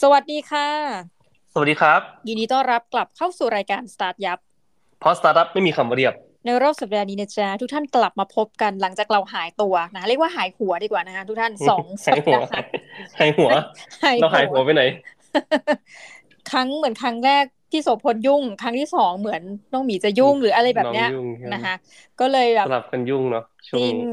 [0.00, 0.68] สวัสดีค่ะ
[1.52, 4.38] สวัสดีครับ ยินดีต้อนรับกลับเข้าสู่รายการสตาร์ทยับ
[5.00, 12.48] เพราะสตาร์ทอัพไม่มีคำว่าเรียบ ในรอบสัปดาห์นี้นะจ๊ะทุกท่านกลับมาพบกันหลังจากเราหายตัวนะเรียกว่าหายหัวดีกว่านะคะทุกท่านสองสัหายปหัวดาห์
[13.18, 13.50] หายหัว
[14.20, 14.82] เราหายหัวไปไหน
[16.50, 21.74] ครั้งเหมือนครั้งแรก ที่โสพลยุ่ง ครั้งที่สองเหมือนน้องหมีจะยุ่งหรืออะไรแบบเนี้ยน้องยุ่งใช่ไหมนะคะ
[22.20, 24.06] ก็เลยแบบสลับกันยุ่งเนาะช่วจงริงนี้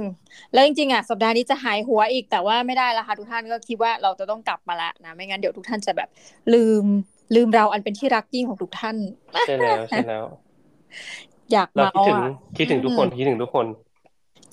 [0.53, 6.09] แล้วจริงๆอะสัปดาห์นี้จะหายหัวอีกแต่ว่าไม่ได้ละค่ะทุกท่านก็คิดว่าเราจะต้องกลับมาละนะไม่งั้นเดี๋ยวทุกท่านจะแบบ
[6.53, 6.85] ลืม
[7.35, 8.97] ลืมเราอันเป็นที่รักยิ่งของทุกท่าน
[9.43, 10.25] ใช่แล้วใช่แล้ว
[11.51, 13.65] อยากเราเมาคิดถึงอะคิดถึงทุกคนคิดถึงทุกคน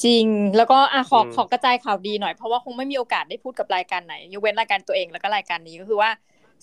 [0.05, 0.25] จริง
[0.57, 6.11] แล้วก็อะขออืมขอกระจายข่าวดีหน่อยเพราะว่าคงไม่มีโอกาสได้พูดกับรายการไหนยกเว้นรายการตัวเองแล้วก็รายการนี้ก็คือว่า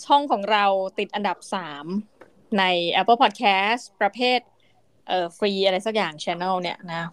[0.05, 0.65] ช่องของเรา
[0.99, 1.85] ติดอันดับสาม
[2.59, 2.63] ใน
[3.01, 4.39] Apple Podcast ประเภท
[5.07, 7.03] เอ่อฟรีอะไรสักอย่าง Channel เนี่ยนะ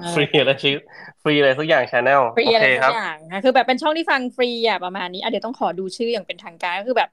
[0.00, 0.76] เออฟรีอะไรชื่อ
[1.22, 7.10] ฟรีอะไรสักอย่างชาแนลฟรีโออะไรเคคสัรับกอย่างค่ะคือแบบเป็นช่องที่ฟังฟรีอะประมาณนี้อะเดี๋ยวต้องขอดูชื่ออย่างเป็นทางการก็คือแบบ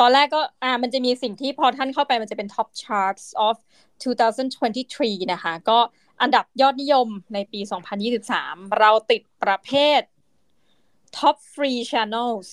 [0.00, 3.56] ตอนแรกก็อ่ามันจะมีสิ่งที่พอท่านเข้าไปมันจะเป็น top charts of
[4.04, 5.78] 2023 นะคะ ก็
[6.22, 7.60] อันดับยอดนิยมในปี
[8.18, 10.00] 2023 เราติดประเภท
[11.18, 12.48] top free channels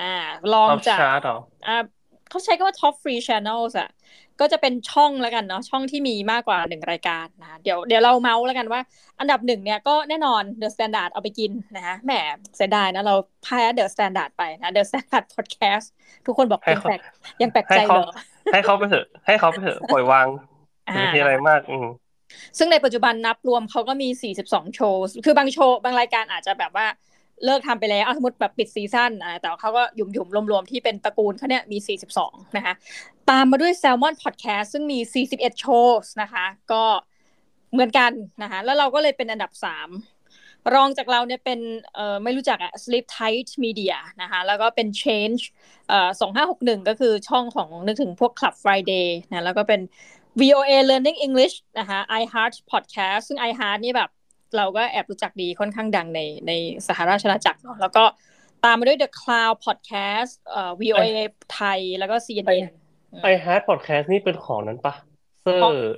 [0.00, 0.14] อ่า
[0.52, 1.38] รองท็อปจากชาร์ตหรอ
[1.68, 1.76] อ่า
[2.30, 3.90] เขาใช้คำว่า top free channels อะ
[4.40, 8.80] ก็จะเป็นช่องแล้วกันเนาะช่องที่มีมากกว่าหนึ่งรายการนะเดี๋ยวเดี๋ยวเราเมาส์แล้วกันว่า
[9.20, 12.12] อันดับหนึ่งเนี่ยก็แน่นอน The Standard เอาไปกินนะคะแหม
[12.56, 15.86] เสียดายนะเราแพ้ The Standard ไปนะ The Standard Podcast
[16.26, 17.00] ทุกคนบอกให้ยังเขาแปลก
[17.42, 18.14] ยังแปลกให้ใจเขาเหรอ
[18.52, 20.26] ให้เขาไปเถอะ ให้เขาไปเถอะปล่อยวาง
[20.88, 21.86] อ่าไม่มีอะไรมากอืม
[22.58, 24.08] ซึ่งในปัจจุบันนับรวมเขาก็มี
[24.40, 26.86] 42 โชว์ คือบางโชว์ บางรายการอาจจะแบบว่า
[27.44, 31.78] เลิกทำไปแล้วอะสมมติแบบปิดซีซั่นอะแต่เขาก็หยุ่มๆรวมๆ ที่เป็นตระกูลเขาเนี่ยมี
[32.20, 32.74] 42 นะคะ
[33.30, 34.98] ตามมาด้วย Salmon Podcast ซึ่งมี
[35.30, 36.82] 41 โชว์นะคะ ก็
[37.72, 38.10] เหมือนกัน
[38.42, 41.60] นะคะ แล้วเราก็เลยเป็นอันดับ 3 รองจากเราเนี่ยเป็น
[41.94, 45.42] เอ่อไม่รู้จักอะ Sleep Tight Media นะคะ แล้วก็เป็น Change
[45.88, 46.10] เอ่อ
[46.48, 49.80] 2561 ก็คือช่องของนึกถึงพวก Club Friday นะแล้วก็เป็น
[50.40, 54.10] VOA Learning English นะคะ iHeart Podcast ซึ่ง iHeart นี่แบบ
[54.56, 56.52] เราก็แอบรู้จักดีค่อนข้างดังในใน
[56.88, 58.04] สหราชอาณาจักรเนาะแล้วก็
[58.64, 61.04] ตามมาด้วย The Cloud Podcast เอ่อ VOA
[61.54, 62.72] ไทยแล้วก็ CNN
[63.22, 64.94] ไอฮาร์ดพอดแคสต์นี่เป็นของนั้นปะ
[65.42, 65.94] เซอของร์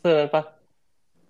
[0.00, 0.44] เซอร์นั้นปะ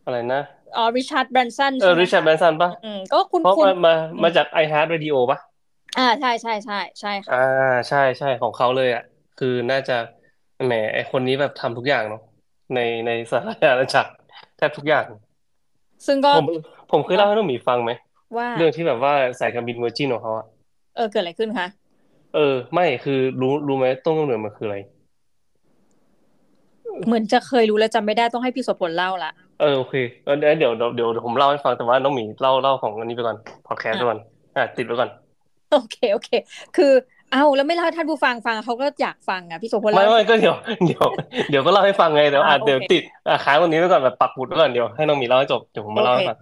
[0.05, 0.43] อะไรนะ
[0.77, 5.39] อ๋อ Richard Branson เอใช่อไหมริชาร์ดแบนสันปะอืมก็คุณเพราะคุณมามามาจากไอฮาร์ดเรดิโอปะ
[5.99, 9.03] อ่าใช่ใช่ใช่ใช่ค่ะอ่าใช่ใช่ของเขาเลยอะ
[9.39, 9.97] คือน่าจะ
[10.65, 12.21] แหมไอคนนี้แบบทำทุกอย่างเนาะ
[12.75, 14.11] ในในสหราชอาณาจักร
[14.57, 15.07] แทบทุกอย่าง
[16.07, 16.47] ซึ่งก็ผม
[16.93, 17.91] ผมเคยเล่าให้น้องหมีฟังไหม
[18.37, 20.47] ว่าเรื่องที่แบบว่าสายการบินเวอร์จินของเขาอะ
[20.97, 21.67] เออเกิดอะไรขึ้นคะ
[22.35, 24.79] เออ ไม่คือรู้รู้ไหมต้นกำเนิดมันคืออะไร
[27.07, 29.95] เหมือนจะเคยรู้แล้วจำไม่ได้ต้องให้พี่โสพลเล่าละเออโอเค
[30.25, 34.19] เออเดี๋ยวเดี๋ยวเดี๋ยวเดี๋ยวผมเล่าให้ฟังแต่ว่าน้องหมีเล่าเล่าของอันนี้ไปก่อนพอดแคสต์ไปก่อน
[34.57, 35.11] อะติดไว้ก่อน
[35.73, 36.31] โอเคโอเค
[36.77, 36.93] คือ
[37.35, 40.57] เอ้าแล้วไม่เล่าให้ท่านผู้ฟังฟังเขาก็อยากฟังอะพี่โสพลไม่เล่าไม่ก็เดี๋ยว
[40.87, 41.07] เดี๋ยว
[41.51, 46.39] เดี๋ยวก็เล่าให้ฟังไงเดี๋ยวอ่าอะเดี๋ยวโอเคติดอะค้างตรงนี้ไว้ก่อนแบบปักหมุดไว้ก่อนเดี๋ยวให้น้องหมีเล่าให้จบเดี๋ยวผมมาเล่าให้ฟัง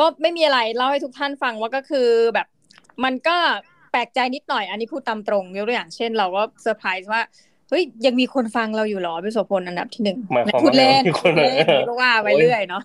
[0.00, 2.46] ก็ไม่มีอะไรเล่าให้ทุกท่านฟังว่าก็คือแบบ
[3.04, 3.36] มันก็
[3.92, 7.22] แปลกใจนิดหน่อยอันนี้พูดตามตรงยกตัวอย่างเช่น เราก็เซอร์ไพรส์ว่า
[7.68, 12.82] เฮ้ยยังมีคนฟังเราอยู่เหรอพี่โสพลอันดับที่หนึ่งหมายความพูดว่าเล่นมีคนพูดเล่นเออก็ว่าไปโอ้ยเรื่อยเนาะ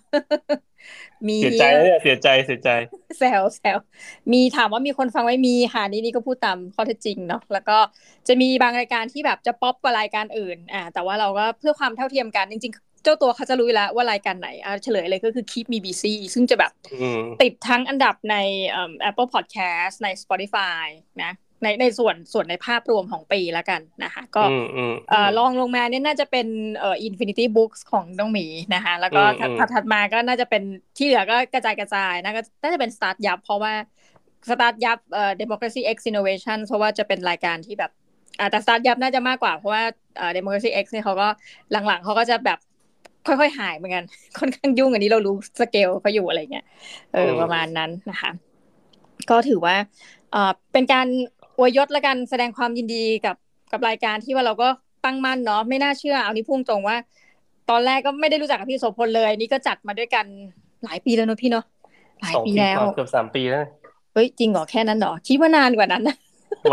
[1.28, 2.70] มีเสียใจนะเนี่ยเสียใจเสียใจ
[3.18, 3.78] แซวแซว
[4.32, 7.78] มีถามว่ามีคนฟังไหมมีค่ะนี่นี่ก็พูดตามข้อเท็จจริงเนาะแล้วก็
[8.28, 18.36] จะมีบางรายการที่แบบจะป๊อปกว่ารายการอื่นอ่าแต่ว่าเราก็เพื่อความเท่าเทียมกันจริงๆเจ้าตัวเขาจะรู้อยู่แล้วว่ารายการไหนอ่าเฉลยเลยก็คือ Keep Me Busy ซึ่งจะแบบอืมติดทั้งอันดับใน
[18.70, 20.86] เอ่อ Apple Podcast ใน Spotify
[21.24, 21.32] นะ
[21.64, 26.48] ในในส่วนส่วนในภาพรวมของปีแล้วกันนะคะ ก็อืมอืมเอ่อลองลงมาเนี่ยน่าจะเป็น
[26.80, 30.64] เอ่อ Infinity Books ของน้องหมีนะคะ แล้วก็อืมถัดอืมถัดถัดมาก็น่าจะเป็น
[30.98, 33.74] ที่เหลือก็กระจายกระจายนะก็น่าจะเป็น Start ยับ เพราะว่า
[34.50, 37.92] Start ยับเอ่อ Democracy X Innovation เพราะว่าจะเป็นรายการที่แบบ
[38.40, 39.84] อ่าแต่ Start ยับน่าจะมากกว่าเพราะว่า
[40.18, 41.28] เอ่อ Democracy X เนี่ยเขาก็
[41.88, 42.60] หลังๆเขาก็จะแบบ
[43.28, 44.06] ค่อยๆ หายเหมือนกัน
[44.38, 46.66] ค่อนข้างยุ่งอันนี้เรารู้สเกลเขาอยู่อะไรเงี้ย
[47.14, 48.32] เอออืมประมาณนั้นนะคะ
[49.30, 49.76] ก็ถือว่า
[50.32, 51.08] เอ่อเป็นการ
[51.58, 53.36] อวยยศและกันแสดงความยินดีกับ
[53.72, 54.68] กับรายการที่ว่าเราก็
[55.06, 56.98] ตั้งมั่นเนาะไม่น่าเชื่อเอานี้พุ่งตรงว่า
[57.70, 60.26] ตอนแรกก็ไม่ได้รู้จักกับพี่โสพลเลย นี่ก็จัดมาด้วยกัน
[60.84, 61.66] หลายปีแล้วเนอะพี่เนาะ
[62.22, 63.66] หลายสองปีปีแล้วกว่าเกือบสามปีแล้ว
[64.14, 66.16] เฮ้ยจริงเหรอแค่นั้นเหรอคิดว่านานกว่านั้นนะ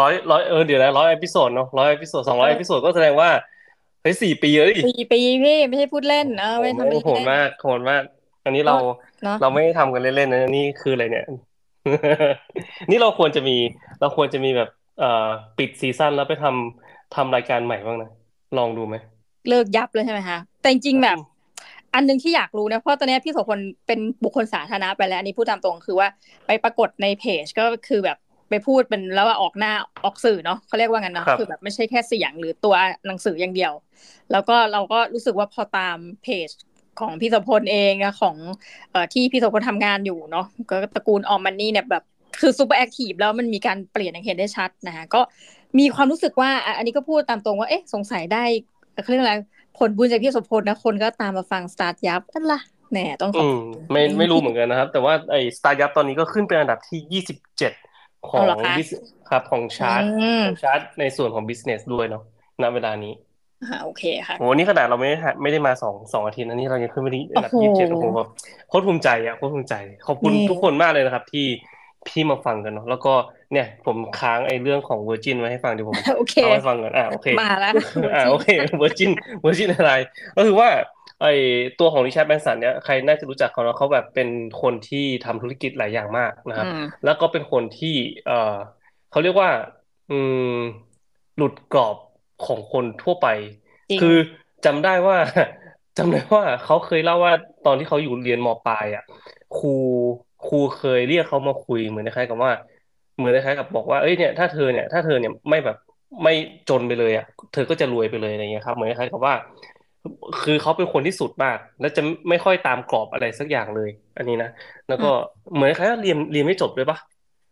[0.00, 3.30] ร้อยร้อยเออเดี๋ยวนะร้อย episode เนาะร้อย episode สองร้อย episode ก็แสดงว่า
[4.02, 8.02] เฮ้ยสี่ปีเลยดิปีปีพี่ไม่ใช่พูดเล่นเออไม่ทำโอ้ไม่โหโหดเล่นมากโหดมาก
[8.44, 8.74] อันนี้เรา
[9.24, 11.26] เนาะเราไม่ได้ทำกันเล่นๆนะนี่คืออะไรเนี่ย
[12.90, 13.56] นี่เราควรจะมี
[14.00, 14.68] เราควรจะมีแบบ
[14.98, 15.28] เอ่อ
[15.58, 18.10] ปิดซีซั่นแล้วไปทำทำรายการใหม่บ้างนะ
[18.58, 18.96] ลองดูไหม
[19.48, 21.18] เลิกยับเลยใช่ไหมคะแต่จริงๆแบบ
[21.94, 26.08] อันหนึงที่อยากรู้นะเพราะตอนนี้พี่โสพลเป็นบุคคลสาธารณะไปแล้วอันนี้พูดตามตรงคือว่า
[26.46, 28.18] ไปปรากฏในเพจก็คือแบบ
[28.50, 29.72] ไปพูดเป็นแล้วว่าออกหน้า
[30.04, 32.74] ออกสื่อเนาะเขาเรียกว่างั้นเนาะคือแบบไม่ใช่แค่เสียงหรือตัว
[33.06, 33.72] หนังสืออย่างเดียว
[34.32, 36.48] แล้วก็เราก็รู้สึกว่าพอตามเพจ
[37.00, 38.36] ของพี่สพลเองอะของ
[38.90, 42.02] เอ่อที่พี่สพลทำงานอยู่เนาะก็ตระกูล aomMONEY เนี่ยแบบ
[42.40, 45.20] คือ super active แล้วมันมีการเปลี่ยนอย่างเห็นได้ชัดนะคะก็
[45.78, 48.44] มีความรู้สึกว่าอันนี้ก็พูดตามตรงว่าเอ๊ะสงสัยได้
[49.02, 49.34] เขาเรียกอะไร
[49.78, 52.60] ผลบุญจากพี่สพลนะคนก็ตามมาฟัง StartYup นั่นละ
[52.92, 53.50] แหน่ต้องขอบ
[53.92, 57.72] ไม่ไม่รู้เหมือนกันนะครับ แต่ว่าไอ้ StartYup ตอนนี้ก็ขึ้นเป็นอันดับที่ยี่สิบเจ็ด
[58.30, 58.46] ของ
[59.30, 60.02] ครับของชาร์ต
[60.46, 62.22] ของชาร์ตในส่วนของ business ด้วยเนาะ
[62.62, 63.12] ณเวลานี้
[63.84, 68.28] โอเคค่ะโอ้นี่ขนาดเราไม่ได้ไม่ได้มาสองสองอาทิตย์นะนี่เรายังขึ้นไปที่อันดับยี่สิบเจ็ดโอ้โหแบบ
[68.68, 69.74] โคตรภูมิใจอะโคตรภูมิใจ
[70.06, 71.46] ขอบคุณทุกคนมากเลยนะครับ ที่
[72.08, 73.12] พี่มาฟังกันเนาะแล้วก็
[73.52, 77.72] เนี่ยผมค้างไอ้เรื่องของ Virgin ไว้ให้ฟังเดี๋ยวผมเอาให้ฟังก่อนอ่าโอเคมาแล้ว
[78.14, 78.48] อ่าโอเค
[78.78, 79.92] Virgin Virgin อะไร
[80.36, 80.68] ก็คือว่า
[81.22, 81.26] ไอ
[81.80, 84.28] ตัวของ Richard Branson เนี่ยใครน่าจะรู้จักเขาเนาะเขาแบบเป็น
[84.62, 86.66] คนที่ทำธุรกิจหลายอย่างมากนะครับ
[87.04, 87.94] แล้วก็เป็นคนที่
[88.26, 88.56] เออ
[89.10, 89.50] เขาเรียกว่า
[90.10, 90.18] อื
[90.54, 90.56] ม
[91.36, 91.96] หลุดกรอบ
[92.46, 93.26] ของคนทั่วไป
[94.00, 94.16] คือ
[94.66, 95.16] จำได้ว่า
[95.98, 97.34] จำได้ว่าเขาเคยเล่าว่า
[97.66, 99.04] ตอนที่เขาอยู่เรียนมปลายอะ
[99.58, 99.74] ครู
[100.46, 102.52] ครูเคยเรียกเขามาคุยเหมือนคล้ายกับว่า
[103.16, 105.76] เหมือนคล้ายกับบอกว่าเอ้ยเนี่ยถ้าเธอเนี่ยถ้าเธอเนี่ยไม่แบบ
[106.22, 106.34] ไม่
[106.68, 109.34] จนไปเลยอะเธอก็จะรวยไปเลยอะไรเงี้ยครับ เหมือนคล้ายกับว่า
[110.42, 114.50] คือเขาเป็นคนที่สุดมาก แล้วจะไม่ค่อยตามกรอบอะไรสักอย่างเลย อันนี้นะ
[114.88, 115.10] แล้วก็
[115.54, 116.98] เหมือนคล้ายเรียนเรียนไม่จบเลยปะ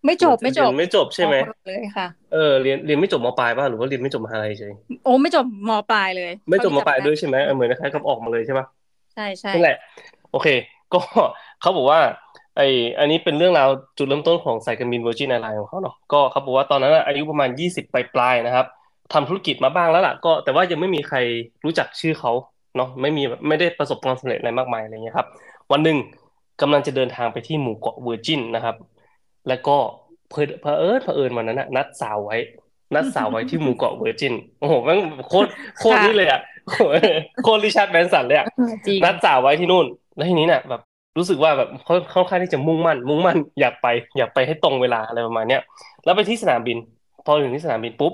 [0.05, 1.35] ไม่จบไม่จบไม่จบใช่ไหม
[1.67, 4.67] เลยค่ะเออเรียนเรียนไม่จบมปลายป่ะหรือว่าเรียนไม่จบมหาลัยใช่
[5.05, 8.67] โอ้ไม่จบมปลายเลย ไม่จบมปลายด้วยใช่ไหมเหมือนคล้ายกับออกมาเลยใช่ปะ
[9.15, 9.77] ใช่ใช่นั่นแหละ
[10.33, 10.49] โอเค
[10.93, 11.01] ก็
[11.61, 12.01] เขาบอกว่า
[12.57, 12.63] ไอ
[12.99, 13.69] อันนี้เป็นเรื่องราว
[13.99, 17.85] จุดเริ่มต้นของสายการบิน Virgin Airline ของเขาเนาะก็เขาบอกว่าตอนนั้นอายุประมาณยี่สิบ
[18.15, 18.67] ปลายๆนะครับ
[19.13, 21.19] ทำธุรกิจมาบ้างแล้วล่ะ ก็แต่ว่ายังไม่มีใคร
[21.65, 22.33] รู้จักชื่อเขา
[22.77, 25.27] เนาะไม่มีไม่ได้ประสบความสำเร็จอะไรมากมายอะไรเงี้ยครับ
[25.73, 25.97] วันหนึ่ง
[26.61, 28.77] กำลังจะเดินทางไปที่หมู่เกาะเวอร์จินนะครับ
[29.49, 29.77] แล้วก็
[30.31, 32.37] เพอเพอเอิญเพอเอิญวันนั้นนัดสาวไว้
[32.95, 34.99] นัดสาวไว้ที่หมู่เกาะเวอร์จินโอ้โหมัน
[35.29, 35.49] โคตร
[35.79, 36.41] โคตรนี่เลยอะ
[37.43, 38.47] โคตร Richard Branson เลยอะ
[39.05, 39.87] นัดสาวไว้ที่นู่น
[40.17, 40.81] แล้วทีนี้เนี่ยแบบ
[41.19, 43.87] รู้สึกว่าแบบเขาค่อนข้างที่จะมุ่งมั่น มุ่งมั่นอยากไป
[44.19, 45.63] อยากไปให้ตรงเวลาอะไรประมาณเนี้ย
[46.05, 46.77] แล้วไปที่สนามบิน
[47.25, 48.13] พอถึงที่สนามบินปุ๊บ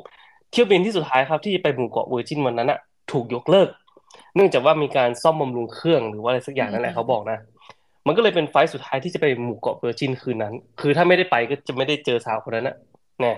[0.51, 2.79] เที่ยวบินที่สุดท้ายครับที่ไปหมู่เกาะเวอร์จินวันนั้นอะ
[3.13, 3.69] ถูกยกเลิก
[4.35, 7.39] เนื่องจากว่ามีการซ่อมบำรุงเครื่องหรือว่าอะไรสักอย่างนั่นแหละเขาบอกนะ
[8.07, 12.77] มันก็เลยเป็นไฟสุดท้ายที่จะไปหมู่เกาะเวอร์จินคืนนั้น คือถ้าไม่ได้ไปก็จะไม่ได้เจอสาวคนนั้นนะ
[13.21, 13.37] เนี่ย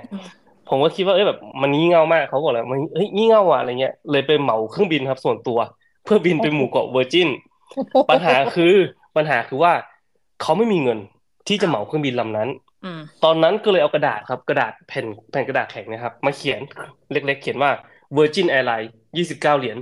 [0.68, 5.58] ผมก็คิดว่าเอ้ยแบบมันงี่เง่ามากเขาบอกแล้วมันเฮ้ยงี่เง่าอะอะไรเงี้ยเลยไปเหมาเครื่องบินครับส่วนตัว
[6.04, 7.28] เพื่อบินไปหมู่เกาะเวอร์จิน
[8.10, 8.74] ปัญหาคือ
[9.16, 9.72] ปัญหาคือว่า
[10.42, 10.98] เขาไม่มีเงิน
[11.48, 12.48] ที่จะเหมาเครื่องบินลำนั้น
[13.24, 16.60] ตอนนั้นก็เลยเอากระดาษครับ กระดาษแผ่นแผ่นกระดาษแข็งนะครับ มาเขียน
[17.12, 17.70] เล็ก ๆ เขียนว่า
[18.16, 19.78] Virgin Airlines ยี่สิบเก้าเหรียญ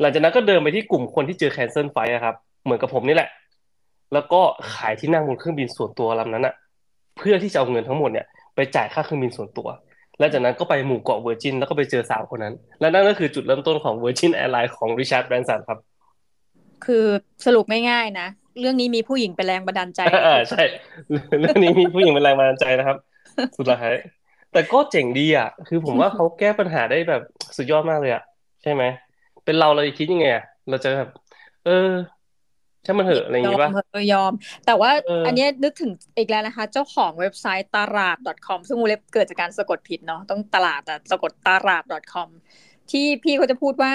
[0.00, 2.34] หลังจากนั้นก็เดินไปที่กลุ่มคนที่เจอแคนเซิลไฟครับ
[2.64, 3.28] เหมือนกับผมนี่แหละ
[4.12, 4.40] แล้วก็
[4.74, 6.54] ขายที่นั่งบนเครื่องบินส่วนตัวลำนั้นอะ
[7.16, 9.68] เพื่อที่จะเอาเงินทั้งหมดเนี่ยไปจ่ายค่าเครื่องบินส่วนตัว
[10.18, 15.78] แล้วจากนั้นก็ไปหมู่เกาะเวอร์จินแล้วก็ไปเจอสาวคนนั้น และนั่นก็คือจุดเริ่มต้นของ Virgin Airline ของ Richard Branson ครับ
[16.84, 17.04] คือ
[17.46, 18.28] สรุปง่ายๆนะ
[18.60, 20.62] เรื่องนี้มีผู้หญิงเป็นแรงบันดาลใจอ่าใช่
[21.40, 22.96] เรื่องนี้มีผู้หญิงเป็นแรงบันดาลใจนะครับ
[23.56, 23.94] สุดท้าย
[24.52, 27.22] แต่ก็เจ๋งดีอะ คือผมว่าเขาแก้ปัญหาได้แบบ
[27.56, 28.22] สุดยอดมากเลยอะ
[28.62, 28.82] ใช่ไหม
[29.44, 31.10] เป็นเราเราจะคิดยังไงอะเราจะแบบ
[31.64, 31.88] เออ
[32.86, 33.70] ช่างมันเถอะอะไรอย่างงี้ป่ะ
[34.12, 34.32] ยอม
[34.66, 34.90] แต่ว่า
[35.26, 42.28] อันนี้นึกถึงอีกแล้วนะคะ เจ้าของเว็บไซต์ตลาด .com ซึ่งวงเล็บเกิดจากการสะกดผิดเนาะต้องตลาดแต่สะกดตลาด .com
[42.90, 43.92] ที่พี่เขาจะพูดว่า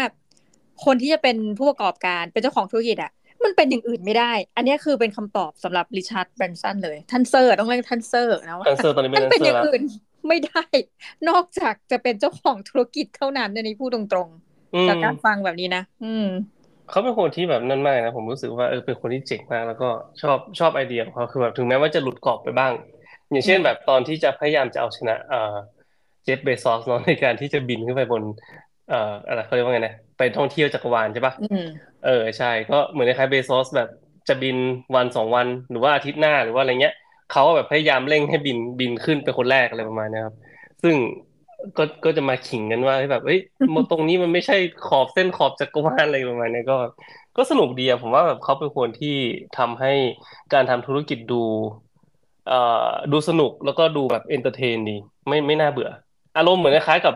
[0.86, 3.12] คนที่จะเป็นผู้ประกอบการเป็นเจ้าของธุรกิจอะ
[3.44, 9.82] มันเป็นอย่างอื่นไม่ได้ อันนี้คือเป็นคำตอบสำหรับ Richard Branson เลยท่านเซอร์ต้องเรียกท่านเซอร์นะว่าท่านเซอร์ตอนนี้เป็นอย่างอื่น
[10.27, 10.63] ไม่ได้
[11.29, 16.27] นอกจากจะเป็นเจ้าของธุรกิจเท่านั้นในนี้พูดตรงๆจากการฟังแบบนี้นะ อืม
[16.89, 19.89] เขาเป็นคนที่แบบนั่นมากนะผมรู้สึกว่าเออเป็นคนที่เจ๋งมาก แล้วก็
[20.22, 22.74] ชอบชอบไอเดียของเขาคือแบบถึงแม้ว่าจะหลุดกรอบไปบ้าง
[23.29, 25.56] อย่างเช่นแบบตอนที่จะพยายามจะเอาชนะเอ่อ
[26.24, 28.24] เจฟเบซอสเนาะในการที่จะบินขึ้นไปบน
[28.89, 31.34] เอ่ออะไรเขาเรียกว่าไงนะไปท่องเที่ยวจักรวาลใช่ปะ
[32.06, 33.89] เออใช่ก็เหมือนคล้ายเบซอสแบบ
[34.27, 34.58] จะบิน
[34.96, 36.94] วันสองวันหรือว่าอาทิตย์หน้าหรือว่าอะไรเงี้ย
[37.32, 40.36] เขาแบบพยายามเร่งให้บินบินขึ้นเป็นคนแรกอะไรประมาณนี้ครับ
[40.84, 40.96] ซึ่ง
[41.77, 43.39] ก็ก็จะมาขิงกันว่าแบบเอ้ย
[43.91, 46.77] ตรงนี้มันไม่ใช่ขอบเส้นขอบจักรวาลอะไรประมาณนี้ก็
[47.37, 49.15] ก็สนุกดีอะผมว่าแบบเขาเป็นคนที่
[49.57, 49.93] ทำให้
[50.53, 51.43] การทำธุรกิจดู
[52.47, 54.97] เอ่อดูสนุกแล้วก็ดูแบบ entertain ดี
[55.27, 55.89] ไม่ไม่น่าเบื่อ
[56.37, 57.15] อารมณ์เหมือนคล้ายกับ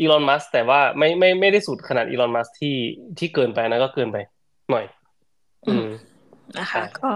[0.00, 2.76] อีลอนมัสก์แต่ว่าไม่ไม่ไม่ได้สุดขนาดอีลอนมัสก์ที่
[3.18, 4.16] ที่เกินไปนะก็เกินไป
[4.70, 4.84] หน่อย
[5.68, 5.88] อืม
[6.58, 7.08] นะคะ ก็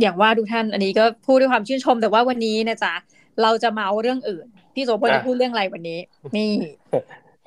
[0.00, 2.94] อย่างว่าทุกท่านอันนี้ก็พูดด้วยความชื่นชมแต่ว่าวันนี้นะจ๊ะ
[3.42, 5.98] เราจะเมาท์เรื่องอื่น พี่โสพลจะพูดเรื่องอะไรวันนี้
[6.36, 6.50] นี่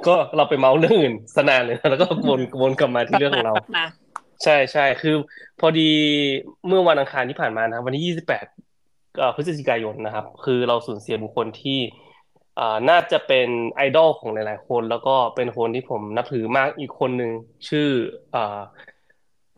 [0.08, 3.54] ก็เราไปเมาเรื่องอื่นสนานเลยแล้วก็วนวนกลับมาที่เรื่องของเรา
[4.44, 5.16] ใช่ใช่คือ
[5.60, 5.90] พอดี
[6.68, 8.46] เมื่อวันอังคารที่ผ่านมานะวันที่ยี่สิบแปด
[9.36, 11.80] พฤศจิกายนนะครับ คือเราสูญเสียบุคคลที่
[12.90, 17.32] น่าจะเป็นไอดอลของหลาย ๆ คน แล้วก็เป็นคนที่ผมนับถือมากอีกคนหนึ่ง
[17.70, 17.88] ชื่อ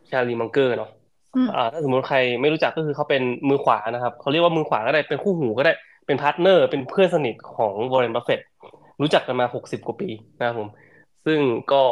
[0.09, 0.89] ชาลีมังเกอร์เนาะ
[1.73, 5.73] ถ้าสมมติใครไม่รู้จักก็คือเขาเป็นมือขวานะครับเขาเรียกว่ามือขวาก็ได้เป็นคู่หูก็ได้
[6.09, 8.39] เป็น partner เป็นเพื่อนสนิทของวอร์เรนบัฟเฟต
[9.01, 10.69] รู้จักกันมาหกสิบกว่าปีนะครับผม
[11.25, 11.39] ซึ่ง
[11.71, 11.83] ก็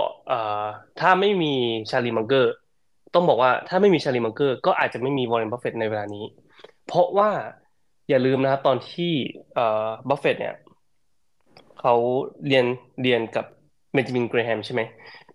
[1.00, 1.54] ถ้าไม่มี
[1.90, 2.54] ชาลีมังเกอร์
[3.14, 6.26] ต้องบอกว่าถ้าไม่มีชาลีมังเกอร์ ก็อาจจะไม่มีวอร์เรนบัฟเฟตในเวลานี้
[6.88, 7.30] เพราะว่า
[8.10, 9.14] อย่าลืมนะครับตอนที่
[10.10, 10.56] บัฟเฟตเนี่ย
[11.80, 11.94] เขา
[12.48, 12.66] เรียน
[13.02, 13.46] เรียนกับ
[13.94, 14.82] เบนจามินเกรแฮมใช่ไหม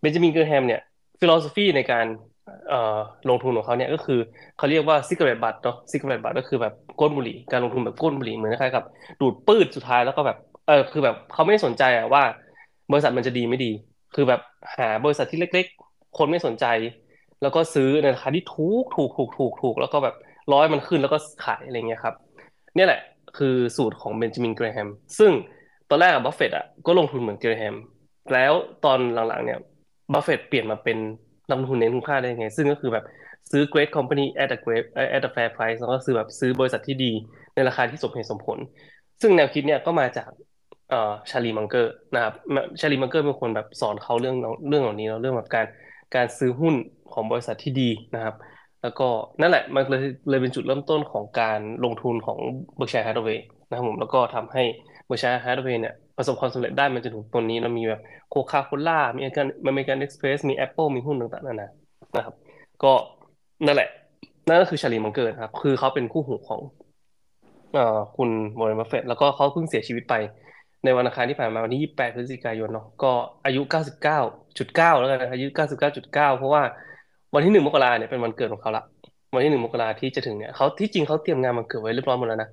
[0.00, 0.80] เบนจามินเกรแฮมเนี่ย
[1.18, 2.06] philosophy ในการ
[3.28, 4.18] ลงทุนของเขาเนี่ยก็คือ
[4.56, 8.84] เขาเรียกว่า cigarette butt เนาะ cigarette butt ก็คือแบบก้นบุหรี่การลงทุนแบบก้นบุหรี่เหมือนคล้ายกับ
[9.20, 12.22] ดูดปื้ดสุดท้ายแล้วก็แบบเออคือแบบเขาไม่ได้สนใจอะว่า
[12.92, 13.70] บริษัทมันจะดีไม่ดี
[14.14, 14.40] คือแบบ
[14.76, 16.66] หาบริษัทที่เล็ก ๆ คนไม่สนใจ
[17.42, 20.14] แล้วก็ซื้อในราคาที่ถูกถูกถูกถูกถูกแล้วก็แบบ
[20.52, 22.14] รอให้มันขึ้นแล้วก็ขายอะไรเงี้ยครับ
[22.74, 23.00] เนี่ยแหละ
[23.38, 25.32] คือสูตรของเบนจามินเกรแฮมซึ่ง
[25.88, 27.76] ตอนแรกบัฟเฟตอะก็ลงทุนเหมือนเกรแฮม
[28.32, 28.52] แล้ว
[28.84, 29.58] ตอนหลังๆเนี่ย
[30.12, 30.98] บัฟเฟตเปลี่ยนมาเป็น
[31.52, 33.04] นักลงทุนเน้นคุณค่าได้ยังไง ซึ่งก็คือแบบ
[33.50, 34.84] ซื้อ great company at a great
[35.16, 37.12] at a fair price แล้วก็ซื้อแบบซื้อบริษัทที่ดี
[37.54, 38.58] ในราคาที่สมเหตุสมผล
[39.20, 40.30] ซึ่งแนวคิดเนี่ยก็มาจาก
[40.90, 42.34] เอ่อชาลีมังเกอร์นะครับ
[42.80, 44.36] ชาลีมังเกอร์เป็นคนแบบสอนเขาเรื่อง
[44.68, 45.66] เรื่องเหล่านี้เนาะเรื่องแบบการ
[46.14, 46.74] การซื้อหุ้น
[47.12, 48.34] ของบริษัทที่ดีนะครับ
[48.82, 49.08] แล้วก็
[49.40, 52.38] นั่นแหละมันเลยเลยเป็นจุดเริ่มต้นของการลงทุนของ
[52.76, 54.62] Berkshire Hathaway นะครับผมแล้วก็ทำให้
[55.08, 61.68] Berkshire Hathaway เนี่ยประสบความสำเร็จได้มันจนถึงตรงนี้เรามีแบบโคคาโคล่ามีอเมริกันอเมริกันเอ็กซ์เพรสมีแอปเปิลมีหุ้นต่างๆนานา
[62.16, 62.34] นะครับ
[62.82, 62.92] ก็
[63.66, 63.88] นั่นแหละ
[64.48, 66.60] นั่นก็คือชาลีมังเกอร์ครับ คือเขาเป็นคู่หูของ
[67.74, 70.14] เอ่อคุณวอร์เรนบัฟเฟตแล้วก็เขาเพิ่งเสียชีวิตไป
[70.84, 73.12] ในวันอังคารที่ผ่านมาวันที่ 28 พฤศจิกายนเนาะก็
[73.44, 73.62] อายุ
[74.30, 75.46] 99.9 แล้วกันนะอายุ
[75.88, 76.62] 99.9 เพราะว่า
[77.34, 78.84] วันที่หนึ่งมกราเนี่ยเป็นวันเกิดของเขาละ
[79.34, 82.48] วันที่หนึ่งมกราที่จะถึงเนี่ยเขาที่จริงเขาเตรียมงานวันเกิดไว้เรียบร้อยหมดแล้วนะ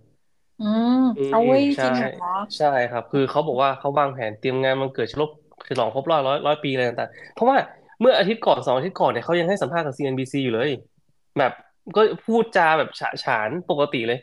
[0.60, 0.96] อืม
[1.30, 2.10] เอาไว้จริงเหรอ
[2.58, 5.30] ใช่ครับ คือเขาบอกว่าเขาวางแผนเตรียมงานมันเกิดฉลอง
[5.70, 7.58] ฉลองครบรอบร้อยร้อยปีอะไรต่างๆ เพราะว่า
[8.02, 10.70] เมื่ออาทิตย์ก่อนสองอาทิตย์ก่อนเนี่ยเขายังให้สัมภาษณ์กับ CNBC อยู่เลย
[11.38, 11.52] แบบ
[11.96, 14.20] ก็พูดจาแบบฉะฉานปกติเลย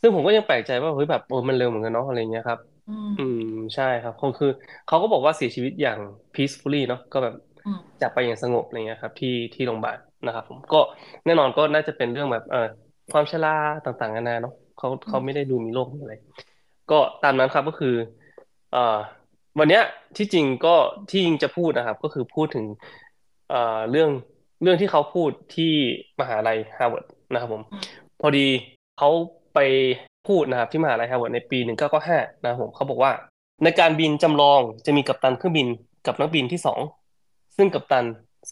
[0.00, 2.60] ซึ่งผมก็ยังแปลกใจว่าเฮ้ยแบบโอ้มันเร็วเหมือนกันเนาะอะไรเงี้ยครับ
[3.18, 3.40] อืม
[3.74, 4.50] ใช่ครับคงคือ
[4.86, 5.98] เขาก็บอกว่าเสียชีวิตอย่าง
[6.34, 7.34] peacefully เนาะก็แบบ
[8.00, 10.76] จากไปอย่างสงบอะไรเงี้ยครับ ที่ที่โรงพยาบาลนะครับ ผมก็
[11.24, 12.58] แน่นอนก็น่าจะเป็นเรื่องแบบเอ่อ
[13.12, 13.50] ความชรา
[13.84, 16.14] ต่างๆนานาเนาะ เขาเขาไม่ได้ดูมีโรคอะไร
[16.90, 17.94] ก็ตามนั้นครับก็คือ
[18.72, 18.98] เอ่อ
[19.58, 19.82] วันเนี้ย
[20.16, 20.74] ที่จริงก็
[21.10, 22.66] ที่จริงจะพูดนะครับ ก็คือพูดถึง
[23.50, 24.10] เอ่อเรื่อง
[24.62, 25.72] เรื่องที่เขาพูดที่
[26.20, 27.62] มหาลัยฮาร์วาร์ดนะครับผม
[28.20, 28.46] พอดี
[28.98, 29.10] เขา
[29.54, 29.58] ไป
[30.28, 33.12] พูดนะครับที่มหาลัยฮาร์วาร์ดในปีหนึ่งเก้าเก้าห้านะครับผมเขาบอกว่า
[33.64, 35.68] ในการบินจำลองจะมีกัปตันเครื่องบิน
[36.06, 36.80] กับนักบินที่สอง
[37.56, 38.04] ซึ่งกัปตัน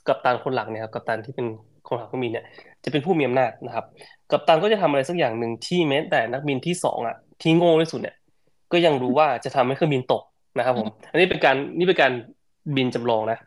[0.09, 1.47] กัปตันคนหลักเนี่ยครับกัปตันที่เป็น
[1.89, 2.45] คนขับเครื่องบินเนี่ย
[2.85, 3.85] จะเป็นผู้มีอำนาจนะครับ
[4.31, 8.17] กัปตันก็จะทำอะไรสักอย่างหนึ่งที่แม้แต่นักบินที่สองอะที่โง่ที่สุดเนี่ย
[8.73, 10.23] ก็ยังรู้ว่าจะทำให้เครื่องบินตก
[10.59, 12.13] นะครับผมอันนี้เป็นการนี่เป็นการ
[12.77, 13.39] บินจำลองนะ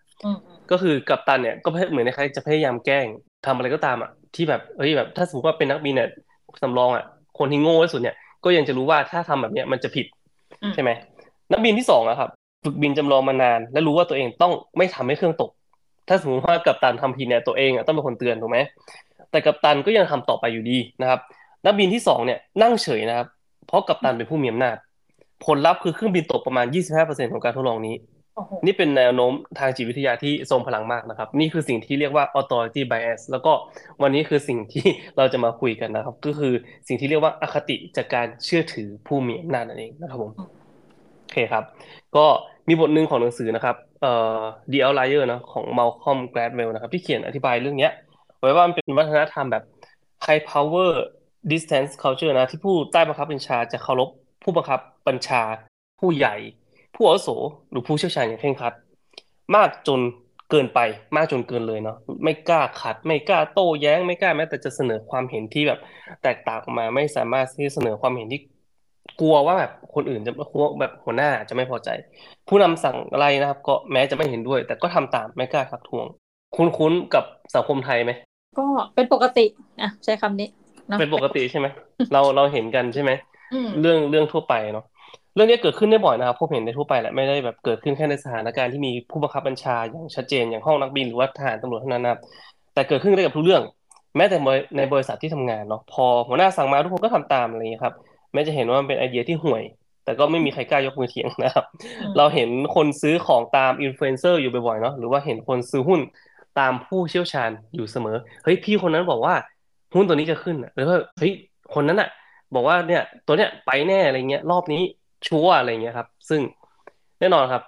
[0.72, 3.06] ก็คือกัปตันเนี่ยก็เหมือนในใครจะพยายามแกล้ง
[3.46, 6.10] ทำอะไรก็ตามอะที่แบบเฮ้ยแบบถ้าสมมติว่าเป็นนักบินเนี่ย
[6.62, 7.06] สำรองอะ
[7.40, 8.16] คนที่โง่ที่สุดเนี่ย
[8.46, 10.06] ก็ยังจะรู้ว่าถ้าทำแบบเนี้ยมันจะผิด
[10.74, 10.90] ใช่ไหม
[11.52, 12.30] นักบินที่สองอะครับ
[12.66, 15.50] ฝึกบินจำลองมานาน และรู้ว่าตัวเองต้องไม่ทำให้เครื่องตก
[16.08, 18.60] ถ้าสมมติว่ากัปตันทำผิดเนี่ยตัวเองอะต้องเป็นคนเตือนถูกไหม
[19.32, 21.20] แต่กัปตันก็ยังทำต่อไปอยู่ดีนะครับ
[21.66, 23.28] นักบินที่สองเนี่ยนั่งเฉยนะครับ
[23.68, 24.78] เพราะกัปตันเป็นผู้มีอำนาจ
[25.46, 26.66] ผลลัพธ์คือเครื่องบินตกประมาณ
[27.00, 27.96] 25%ของการทดลองนี้
[28.66, 33.54] นี่เป็นแนวโน้มทางจิตวิทยาที่ทรงพลังมากนะครับ นี่คือสิ่งที่เรียกว่า authority bias แล้วก็
[34.02, 34.86] วันนี้คือสิ่งที่
[35.18, 36.54] เราจะมาคุยกันนะครับ ก็คือ
[36.88, 41.64] สิ่งที่เรียกว่าอคติจากการเชื่อถือผู้มีอำนาจนั่นเองนะครับผมโอเคครับ
[42.16, 42.26] ก็
[42.68, 44.40] มีบทหนึ่งของหนังสือนะครับเอ่อ
[44.72, 47.92] The Outlier นะของ Malcolm Gladwell นะครับ ที่เขียนอธิบายเรื่องเนี้ย
[48.40, 49.64] ไว้ว่ามันเป็นวัฒนธรรมแบบ
[50.26, 50.90] high power
[51.52, 54.10] distance culture นะ ที่ผู้ใต้บังคับบัญชาจะเคารพ
[54.44, 55.42] ผู้บังคับบัญชา
[56.00, 56.36] ผู้ใหญ่
[56.96, 57.30] ผู้อาวุโส
[57.70, 58.74] หรือผู้เชี่ยวชาญอย่างเคร่งครัด
[59.56, 60.02] มากจน
[60.52, 60.80] เกินไป
[61.16, 65.80] มากจนเกินเลยเนาะไม่กล้าขัด ไม่กล้าโต้แย้ง ไม่กล้าแม้แต่จะเสนอความเห็นที่แบบ
[66.24, 68.42] แตกต่างออกมาไม่สามารถที่เสนอความเห็นที่
[69.22, 71.90] กลัวว่าแบบคนอื่นจะกลัวแบบหัวหน้าจะไม่พอใจ
[72.48, 76.06] ผู้นำสั่งอะไรนะครับ ก็แม้จะไม่เห็นด้วย แต่ก็ทำตามไม่กล้าทักท้วง
[76.56, 77.24] คุ้นๆกับ
[77.56, 78.12] สังคมไทยไหม
[78.60, 79.46] ก็เป็นปกติ
[79.82, 80.48] อะใช้คำนี้
[81.00, 81.68] เป็นปกติใช่ไหม
[82.14, 83.12] เราเราเห็นกันใช่ไหม
[83.82, 84.86] เรื่องเรื่องทั่วไปเนาะ
[85.36, 92.20] เรื่องนี้เกิดขึ้นได้บ่อยนะครับพบเห็นในทั่วไปแหละไม่ได้แบบเกิดขึ้นแค่ในสถานการณ์ที่มีผู้บังคับบัญชาอย่างชัดเจนอย่างห้องนักบินหรือว่าทหารตำรวจเท่านั้นนะครับ
[92.74, 93.64] แต่เกิดขึ้นได้กับทุกเรื่อง
[94.18, 94.38] แม้แต่
[94.78, 99.64] ในบริษัทที่ทำงานเนาะพอหัวหน้าสั่งมาทุกคนก็ทำตามอะไรอย่างนี้ครับแม้จะเห็นว่ามันเป็นไอเดียที่ห่วย
[100.08, 101.66] แต่ก็ไม่มีใครกล้ายกมือเถียงนะครับ
[102.18, 106.00] เราเห็นคนซื้อของตามอินฟลูเอนเซอร์อยู่บ่อยๆเนาะหรือว่าเห็นคนซื้อหุ้น
[106.60, 109.36] ตามผู้เชี่ยวชาญอยู่เสมอเฮ้ยพี่คนนั้นบอกว่า
[109.96, 111.34] หุ้นตัวนี้จะขึ้นหรือว่าเฮ้ย
[111.74, 112.10] คนนั้นอะ
[112.56, 114.82] บอกว่าเนี่ยตัวเนี้ยไปแน่อะไรเงี้ยรอบนี้
[115.28, 116.42] ชัวร์อะไรเงี้ยครับ ซึ่ง
[117.20, 117.64] แน่นอนครับ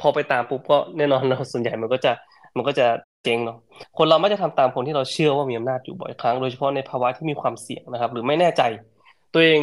[0.00, 2.12] พอไปตามปุ๊บก็แน่นอนเราส่วนใหญ่มันก็จะ
[2.56, 2.86] มันก็จะ
[3.24, 3.58] เจ๊งเนาะ
[3.98, 8.62] คนเราไม่จะทำตามคนที่เราเชื่อว่ามีอำนาจอยู่บ่อยครั้งโดยเฉพาะในภาวะที่มีความเสี่ยงนะครับ หรือไม่แน่ใจ
[9.34, 9.60] ตัวเอง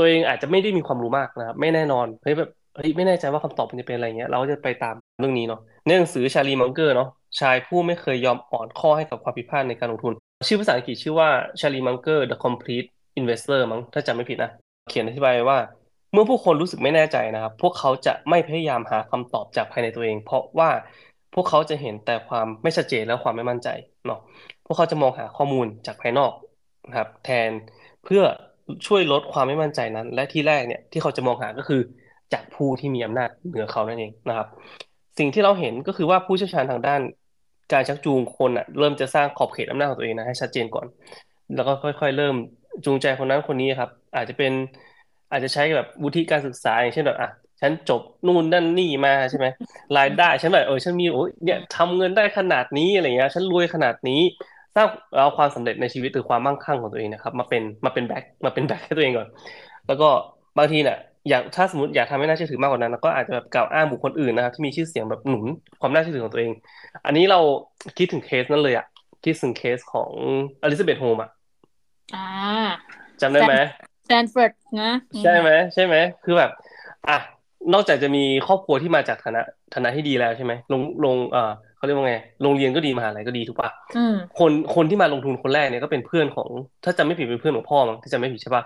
[0.00, 7.08] ตัวเองอาจจะไม่ได้มีความรู้มากนะครับไม่แน่นอนเฮ้ยแบบเฮ้ยไม่แน่ใจว่าคำตอบมันจะเป็นอะไรเงี้ยเราก็จะไปตามเรื่องนี้เนาะในหนังสือชาลีมังเกอร์เนาะ
[7.40, 10.12] ชายผู้ไม่เคยยอมอ่อนข้อให้กับความผิดพลาดในการลงทุน
[10.48, 11.28] ชื่อภาษาอังกฤษชื่อว่า
[11.60, 12.88] ชาลีมังเกอร์ The Complete
[13.20, 14.50] Investor มั้งถ้าจำไม่ผิดนะ
[14.88, 15.58] เขียนอธิบายว่า
[16.12, 20.70] เมื่อผู้คนรู้สึกไม่แน่ใจนะครับ พวกเขาจะไม่พยายามหาคำตอบจากภายในตัวเอง เพราะว่า
[21.34, 23.68] พวกเขาจะเห็นแต่ความไม่ชัดเจนและความไม่มั่นใจ
[24.06, 24.20] เนาะ
[24.66, 26.32] พวกเขาจะมองหาข้อมูลจากภายนอก
[26.88, 27.50] นะครับแทน
[28.04, 28.22] เพื่อ
[28.86, 31.80] ช่วยลดความไม่มั่นใจนั้น และที่แรกเนี่ยที่เขาจะมองหาก็คือ
[32.32, 34.48] จากผู้ที่มีอำนาจเหนือเขานั่นเองนะครับ
[35.18, 37.00] สิ่งที่เราเห็นก็คือว่าผู้เชี่ยวชาญทางด้าน
[37.72, 40.86] การชักจูงคนอะเริ่มจะสร้างขอบเขตอำนาจของตัวเองนะให้ชัดเจนก่อน
[41.54, 42.34] แล้วก็ค่อยๆ เริ่ม
[42.84, 44.52] จูงใจคนนั้นคนนี้ครับ อาจจะเป็น
[45.30, 49.46] อาจจะใช้แบบวุฒิการศึกษาอย่างเช่นแบบอะฉันจบนู่นนั่นนี่มาใช่ไหม
[49.96, 54.20] รายได้ฉันแบบเออฉันมีโอ้ยเนี่ยทำเงินได้ขนาดนี้อะไรเงี้ยฉันรวยขนาดนี้
[54.74, 54.86] สร้าง
[55.16, 59.28] เอาความสำเร็จในชีวิตหรือความมั่งคั่งของตัวเองนะครับ มาเป็นมาเป็นแบ็คมาเป็นแบ็คให้ตัวเองก่อน
[59.86, 60.08] แล้วก็
[60.58, 60.98] บางทีเนี่ย
[61.28, 65.44] อยากถ้าสมมติอยากทำให้น่าเชื่อถือมากกว่านั้นก็อาจจะแบบกล่าวอ้างบุคคลอื่นนะครับที่มีชื่อเสียงแบบหนุน
[65.80, 66.52] ความน่าเชื่อถือของตัวเอง
[67.06, 67.40] อันนี้เรา
[67.98, 68.86] คิดถึงเคสนั้นเลยอะ
[69.24, 70.10] คิดถึงเคสของ
[70.62, 71.30] อลิซาเบธโฮล์มส์อะ
[72.14, 72.26] อ่า
[73.20, 73.54] จำได้ไหม
[74.06, 76.50] สแตนฟอร์ดนะใช่ไหมใช่ไหมคือแบบ
[77.08, 77.18] อะ
[77.72, 79.42] นอกจากจะมีครอบครัวที่มาจากฐานะ
[79.74, 83.70] ฐานะที่ดีแล้วใช่ไหมลงลงเอ่อ เขาเรียกว่าไงโรงเรียนก็ดีมหาลัยก็ดีถูกปะ
[84.38, 86.48] คนคนที่มาลงทุนคนแรกเนี่ยก็เป็นเพื่อนของ
[86.84, 88.64] ถ้าจำไม่ผิดเป็นเพื่อนของพ่อมั้งถ้าจำไม่ผิดใช่ปะ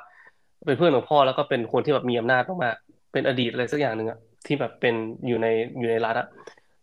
[0.67, 4.95] เป็นเพื่อนของพ่อแล้วก็เป็นคนที่แบบมีอำนาจมากๆเป็นอดีตอะไรสักอย่างหนึ่งอะที่แบบเป็น
[5.27, 5.47] อยู่ใน
[5.79, 6.27] อยู่ในรัฐอะ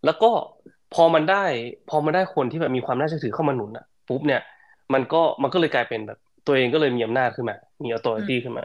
[0.05, 0.29] แล้วก็
[0.93, 1.43] พอมันได้
[1.89, 4.41] พอมันได้คนที่แบบมีความน่าเชื่อถือเข้ามาหนุนอะปุ๊บเนี่ย
[4.93, 8.63] มันก็มันก็เลยกลายเป็นแบบ ตัวเองก็เลยมีอำนาจขึ้นมา มีออโตเรตี้ขึ้นมา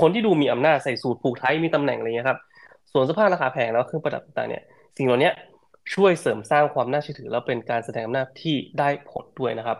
[0.00, 2.38] คนที่ดูมีอำนาจใส่สูตรผูกไทยมีตำแหน่งอะไรเงี้ยครับ
[2.92, 4.62] ส่วนเสื้อผ้าราคาแพงแล้วเครื่องประดับต่างๆเนี่ย
[4.96, 5.30] สิ่งเหล่านี้
[5.94, 9.78] ช่วยเสริมสร้างความน่าเชื่อถือ แล้วเป็นการแสดงอำนาจที่ได้ผลด้วยนะครับ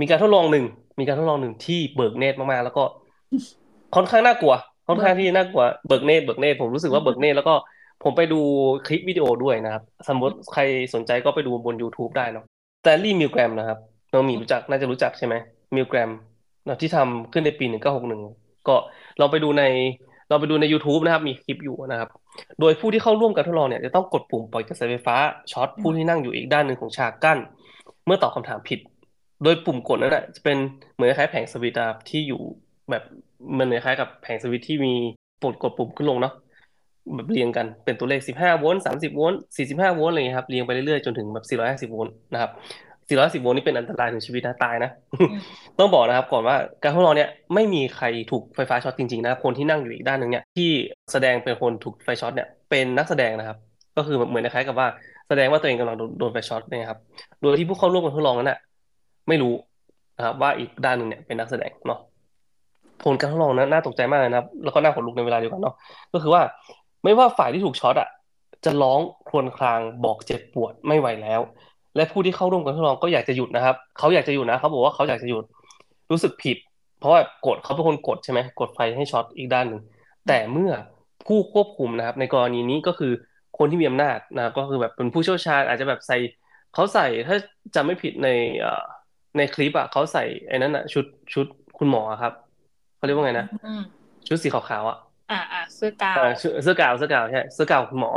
[0.00, 0.66] มีการทดลองหนึ่ง
[1.00, 2.84] มีการทดลองหนึ่งที่เบิกเนตรมากๆ แล้วก็
[3.94, 4.54] ค่อนข้างน่ากลัว
[4.88, 7.54] ค่อนข้างที่น่ากลัวเบิกเนตรเบิกเนตรผมรู้สึกว่าเบิกเนตรแล้วก็
[8.02, 8.40] ผมไปดู
[8.86, 10.62] คลิปวิดีโอด้วยนะครับ สมมติใคร
[10.94, 12.44] สนใจก็ไปดูบน YouTube ได้เนาะ
[12.84, 13.78] สแตนลีย์มิลแกรมนะครับ
[14.12, 15.34] น้องมีรู้จักน่าจะรู้จักใช่ไหม
[15.74, 16.10] มิลแกรม
[16.80, 18.20] ที่ทำขึ้นในปีหนึ่งเก้าหกหนึ่ง
[18.68, 18.76] ก็
[19.20, 19.64] ลองไปดูใน
[20.28, 22.10] เราไปดูใน YouTube นะครับ มีคลิปอยู่นะครับ
[22.60, 25.16] โดยผู้ที่เข้าร่วมการทดลองเนี่ยจะต้องกดปุ่มปล่อยกระแสไฟฟ้า
[25.52, 27.38] ช็อตผู้ที่นั่งอยู่อีกด้านหนึ่งของฉากกั้น
[28.06, 28.80] เมื่อตอบคำถามผิด
[29.42, 30.56] โดยปุ่มกดนั้นนะจะเป็น
[30.94, 32.40] เหมือนคล้ายแผงสวิตช์ที่อยู่
[32.90, 33.02] แบบ
[33.58, 34.94] มันคล้ายกับแผงสวิตช์ที่มี
[35.42, 36.34] ปดกดปุ่มขึ้นลงเนาะ
[37.14, 41.44] แบบเรียงกันเป็นตัวเลข 15 โวลต์ 30 โวลต์ 45 โวลต์อะไรเงี้ยครับ เรียงไปเรื่อยๆ จนถึงแบบ
[41.88, 42.50] 450 โวลต์นะครับ
[43.08, 44.90] 410โวลต์นี่เป็นอันตรายถึงชีวิตนะตายนะ
[45.78, 50.70] ต้องบอกนะครับก่อนว่าการทดลองเนี่ยไม่มีใครถูกไฟฟ้าช็อตจริงๆนะคนที่นั่งอยู่อีกด้านหนึ่งเนี่ยที่
[51.12, 53.58] แสดงเป็นคนถูกไฟช็อตเนี่ยเป็นนักแสดงนะครับ
[53.96, 54.88] ก็คือเหมือนคล้ายกับว่า
[55.28, 56.98] แสดงว่าตัวเองกำลังโดนไฟช็อตนะครับ
[57.42, 58.58] โดยที่ผู้เข้าร่วมการทดลองนั้นน่ะ
[59.28, 59.54] ไม่รู้
[60.16, 62.00] นะครับว่าอีกด้านหนึ่งเนี่ยเป็นนักแสดงเนาะ
[63.04, 65.74] ผลการทดลองนั้นน่าตกใจมากนะครับ แล้วก็น่าขนลุกในเวลาเดียวกันเนาะ
[66.12, 66.42] ก็คือว่า
[67.04, 68.08] ไม่ว่าฝ่ายที่ถูกช็อตอะ
[68.64, 71.40] จะร้องครวญครางบอกเจ็บปวดไม่ไหวแล้ว
[71.96, 75.44] และผู้ที่เข้าร่วมการทดลองก็อยากจะหยุดนะครับเขาอยากจะหยุดนะเขาบอกว่าเขาอยากจะหยุด
[76.10, 76.56] รู้สึกผิด
[76.98, 79.80] เพราะว่ากดเขาเป็นคนกดใช่ไหมกดไฟให้ช็อตอีกด้านหนึ่ง
[80.26, 80.72] แต่เมื่อ
[81.26, 83.12] ผู้ควบคุมนะครับ ในกรณีนี้ก็คือ
[83.58, 86.16] คนที่มีอำนาจนะก็คือแบบเป็นผู้เชี่ยวชาญ อาจจะแบบใส่
[86.74, 87.36] เขาใส่ถ้า
[87.74, 88.28] จำไม่ผิดใน
[89.36, 91.46] ในคลิปอะเขาใส่ไอ้นั้นอะ ชุดชุด
[91.78, 92.32] คุณหมอครับ
[92.96, 93.46] เขาเรียกว่าไงนะ
[94.28, 94.98] ชุดสีขาวๆอะ
[95.30, 98.12] อ่าอ่าเสื้อกาวเสื้อกาวเสื้อกาวใช่เสื้อกาวคุณหมอ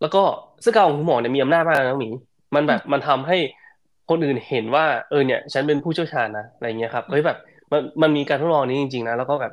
[0.00, 0.22] แล้วก็
[0.62, 2.10] เสื้อกาวของคุณหมอเนี่ยมีอำนาจมากนะหมี
[2.54, 3.36] มันแบบมันทำให้
[4.10, 7.38] คนอื่นเห็นว่าเออเนี่ย ฉันเป็นผู้เชี่ยวชาญนะอะไรเงี้ยครับเฮ้ยแบบ
[7.72, 9.52] มันมันมีการทดลองนี้จริงๆนะแล้วก็แบบ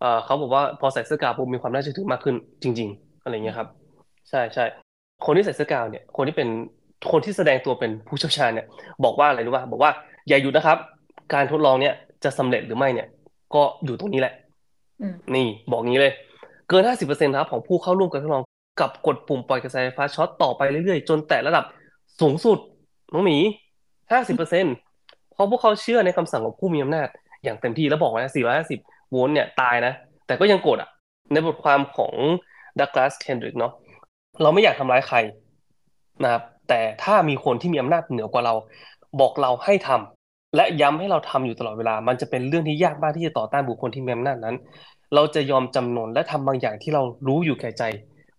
[0.00, 3.68] เออเขาบอกว่าพอใส่เสื้อกาวปุ๊บมีความน่าเชื่อถือมากขึ้นจริง ๆ อะไรเงี้ยครับ
[4.30, 4.64] ใช่ใช่
[5.26, 6.48] คนที่ใส่เสื้อกาวเนี่ย คนที่เป็น
[7.10, 8.66] คนที่แสดงตัวเป็นผู้เชี่ยวชาญเนี่ย
[9.04, 9.90] บอกว่าอะไรรู้ป่ะบอกว่า
[10.28, 10.78] อย่าหยุดนะครับ
[11.34, 13.06] การทดลองเนี่ยจะสำเร็จหรือไม่เนี่ย
[13.54, 14.34] ก็อยู่ตรงนี้แหละ
[15.34, 16.12] นี่บอกงี้เลย
[16.68, 18.42] เกินห้าสิบเปอร์เซ็นต์ครับของผู้เข้าร่วมการทดลอง
[18.80, 21.64] กับกดปุ่มปล่อยกระแสไฟฟ้าช็อตต่อไปเรื่อยๆ จนแต่ระดับ
[22.20, 22.58] สูงสุด
[23.12, 23.38] น้องหมี
[24.12, 24.66] ห้าสิบเปอร์เซ็น
[25.32, 27.08] เพราะพวกเขาเชื่อในคำสั่งของผู้มีอำนาจ
[27.44, 29.92] อย่างเต็มที่แล้วบอกว่าสี่ร้อยห้าสิบโวลต์เนี่ยตายนะ
[30.26, 30.90] แต่ก็ยังกดอะ
[31.32, 32.14] ในบทความของ
[32.80, 33.72] ดักลาสเคนดริกเนาะ
[34.42, 35.18] เราไม่อยากทำร้ายใคร
[36.22, 38.54] นะครับแต่ถ้ามีคนที่มีอำนาจเหนือกว่าเรา
[39.20, 44.56] บอกเราให้ทำและย้ำให้เราทำอยู่ตลอดเวลา มันจะเป็นเรื่องที่ยากมากที่จะต่อต้านบุคคลที่มีอำนาจนั้น
[45.14, 47.82] เราจะยอมจำนนและทำบางอย่างที่เรารู้อยู่แก่ใจ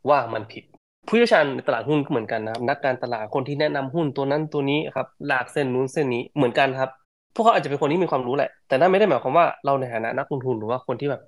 [0.09, 0.63] ว่ามันผิด
[1.07, 6.89] ผู้เชี่ยวชาญในตลาดหุ้นก็เหมือนกันนะครับ นักการตลาดคนที่แนะนำหุ้นตัวนั้นตัวนี้ครับ หลากเส้นนู้นเส้นนี้เหมือนกันครับ
[7.33, 11.21] พวกเขาอาจจะเป็นคนที่มีความรู้แหละ แต่นั่นไม่ได้หมายความว่าเราในฐานะนักลงทุนหรือว่าคนที่แบบ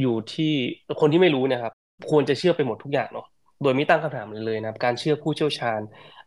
[0.00, 0.52] อยู่ที่
[1.00, 1.72] คนที่ไม่รู้เนี่ยครับ
[2.10, 3.26] ควรจะเชื่อไปหมดทุกอย่างเนาะ
[3.62, 5.80] โดยไม่ตั้งคำถามเลยเลยนะครับ การเชื่อผู้เชี่ยวชาญ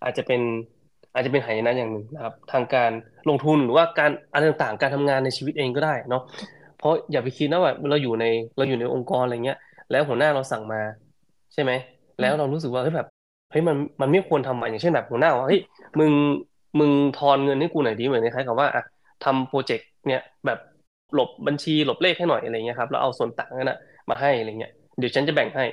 [0.03, 0.41] อาจจะเป็น
[1.13, 2.91] อาจจะเป็นหายนะอย่างหนึ่งนะครับ ทางการ
[3.29, 6.23] ลงทุนหรือว่าการอะไรต่างๆ การทำงานในชีวิตเองก็ได้เนาะ
[6.77, 8.25] เพราะอย่าไปคิดนะว่าเราอยู่ใน
[8.57, 9.57] เราอยู่ในองค์กรอะไรเงี้ย
[9.91, 10.81] แล้วหัวหน้าเราสั่งมา
[11.53, 11.71] ใช่ไหม
[12.21, 13.07] แล้วเรารู้สึกว่าเฮ้ยแบบ
[13.51, 15.59] เฮ้ยมันมันไม่ควรทำอะอย่างเช่นแบบหัวหน้าว่าเฮ้ย
[15.99, 16.11] มึง
[16.79, 18.83] มึงทอนเงินให้กูหน่อยดีเหมือนคล้ายกับว่าอะ
[19.23, 20.59] ทำโปรเจกต์เนี่ยแบบ
[21.13, 23.77] หลบบัญชีหลบเลขให้หน่อยอะไรเงี้ยครับแล้วเอาส่วนต่างนั้นนะ
[24.09, 25.65] มาให้อะไรเงี้ยเดี๋ยวฉันจะแบ่งให้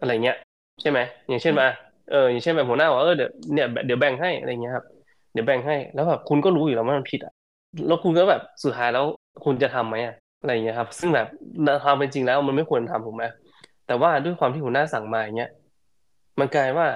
[0.00, 0.36] อะไรเงี้ย
[0.80, 1.66] ใช่ไหมอย่างเช่นมา
[2.10, 4.84] เอออย่างเช่นแบบหัวหน้าว่าเออเดี๋ยวเนี่ยเดี๋ยวแบ่งให้อะไรเงี้ยครับ
[5.32, 7.32] เดี๋ยวแบ่งให้แล้วแบบคุณก็รู้อยู่แล้วว่ามันผิดอะ
[7.88, 9.04] แล้วคุณก็แบบสุดท้ายแล้ว
[9.44, 11.26] คุณจะทํำไหมอะอะไรเงี้ยครับ ซึ่งแบบ
[11.84, 13.24] ความเป็นจริงแล้วมันไม่ควรทำถูกไหม
[13.86, 15.50] แต่ว่าด้วยความที่หัวหน้าสั่งมาอย่างเงี้ย
[16.40, 16.86] มันกลายว่า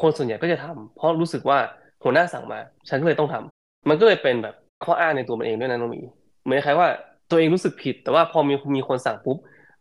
[0.00, 1.58] คนส่วนใหญ่ก็จะทำเพราะรู้สึกว่า
[2.04, 6.00] หัวหน้าสั่งมา ฉันก็เลยต้องทำมันก็เลยเป็นแบบข้ออ้างในตัวมันเองด้วยนะน้องมี
[6.42, 6.88] เหมือนคล้ายว่า
[7.30, 9.36] ตัวเองรู้สึกผิด แต่ว่าพอมีมีคนสั่งปุ๊บ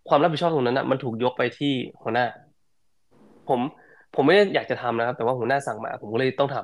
[0.10, 2.26] ความรับผิดชอบตรงนั้นอะมันถูกยกไปที่หัวหน้า
[3.50, 3.60] ผม
[4.16, 6.58] ผมไม่ได้อยากจะทำนะครับ แต่ว่าหัวหน้าสั่งมา ผมก็เลยต้องท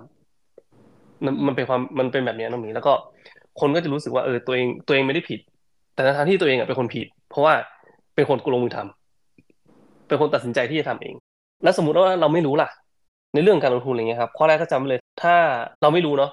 [0.57, 2.93] ำมันมันเป็นความมันเป็นแบบนี้น้องมีแล้วก็
[3.59, 5.39] คนก็จะรู้สึกว่าเออตัวเองตัวเองไม่ได้ผิด
[5.93, 7.53] แต่ทั้งที่ตัวเองอะเป็นคนผิด เพราะว่า
[8.15, 11.15] เป็นคนลงมือทำเป็นคนตัดสินใจที่จะทำเอง
[11.63, 12.69] แล้วสมมุติว่าเราไม่รู้ล่ะ
[13.33, 15.35] ในเรื่องการลงทุนอะไรเงี้ยครับข้อแรกก็จำเลย ถ้า
[15.81, 16.31] เราไม่รู้เนาะ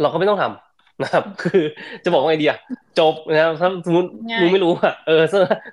[0.00, 1.62] เราก็ไม่ต้องทำนะครับ คือ
[2.04, 2.58] จะบอกว่าไงดีอะ
[2.98, 4.08] จบนะครับถ้าสมมติ
[4.40, 5.22] มึงไม่รู้อะเออ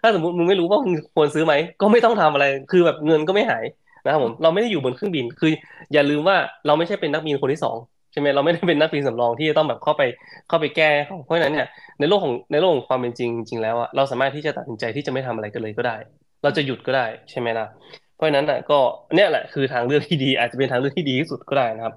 [0.02, 3.63] ถ้าสมมติมึงไม่รู้ว่ามึงควรซื้อไหมก็ไม่ต้องทำอะไร คือแบบเงินก็ไม่หาย
[4.06, 5.52] นะครับผมเราไม่ได้อยู่บนเครื่องบิน คือ
[5.93, 7.78] อย่าลืมว่าเราไม่ใช่เป็นนักบินคนที่สอง
[8.12, 10.02] ใช่ไหมเราไม่ได้เป็นนักบินสำรองที่จะต้องแบบเข้าไป
[10.50, 10.89] เข้าไปแก้
[11.26, 11.67] เพราะฉะนั้นเนี่ย
[12.00, 15.95] ในโลกของในโลกของความเป็นจริงจริงแล้วอะเราสามารถที่จะตัดสินใจที่จะไม่ทำอะไรกันเลยก็ได้
[16.43, 17.65] เราจะหยุดก็ได้ใช่ไหมล่ะ
[18.17, 18.80] เพราะฉะนั้นอะก็
[19.15, 21.93] เนี่ยแหละคือทางเลือกที่ดี อาจจะเป็นทางเลือกที่ดีที่สุดก็ได้นะครับ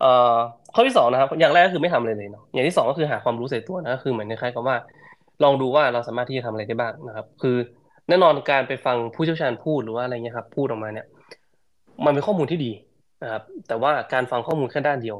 [0.00, 0.34] เอ่อ
[0.74, 4.76] ข้อที่สองนะครับ อย่างแรกก็คือไม่ทำอะไรเลยเนาะอย่างที่สองก็คือหาความรู้ใส่ตัวนะคือเหมือนคล้ายๆกับว่า
[5.42, 7.56] ลองดูว่าเราสามารถที่จะทำอะไรได้บ้างนะครับ คือ
[8.08, 11.06] แน่นอนการไปฟังผู้เชี่ยวชาญพูดหรือว่าอะไรเงี้ยครับ พูดออกมาเนี่ย
[12.04, 12.72] มันเป็นข้อมูลที่ดี
[13.22, 15.16] นะครับแต่ว่าการฟังข้อมูลแค่ด้านเดียว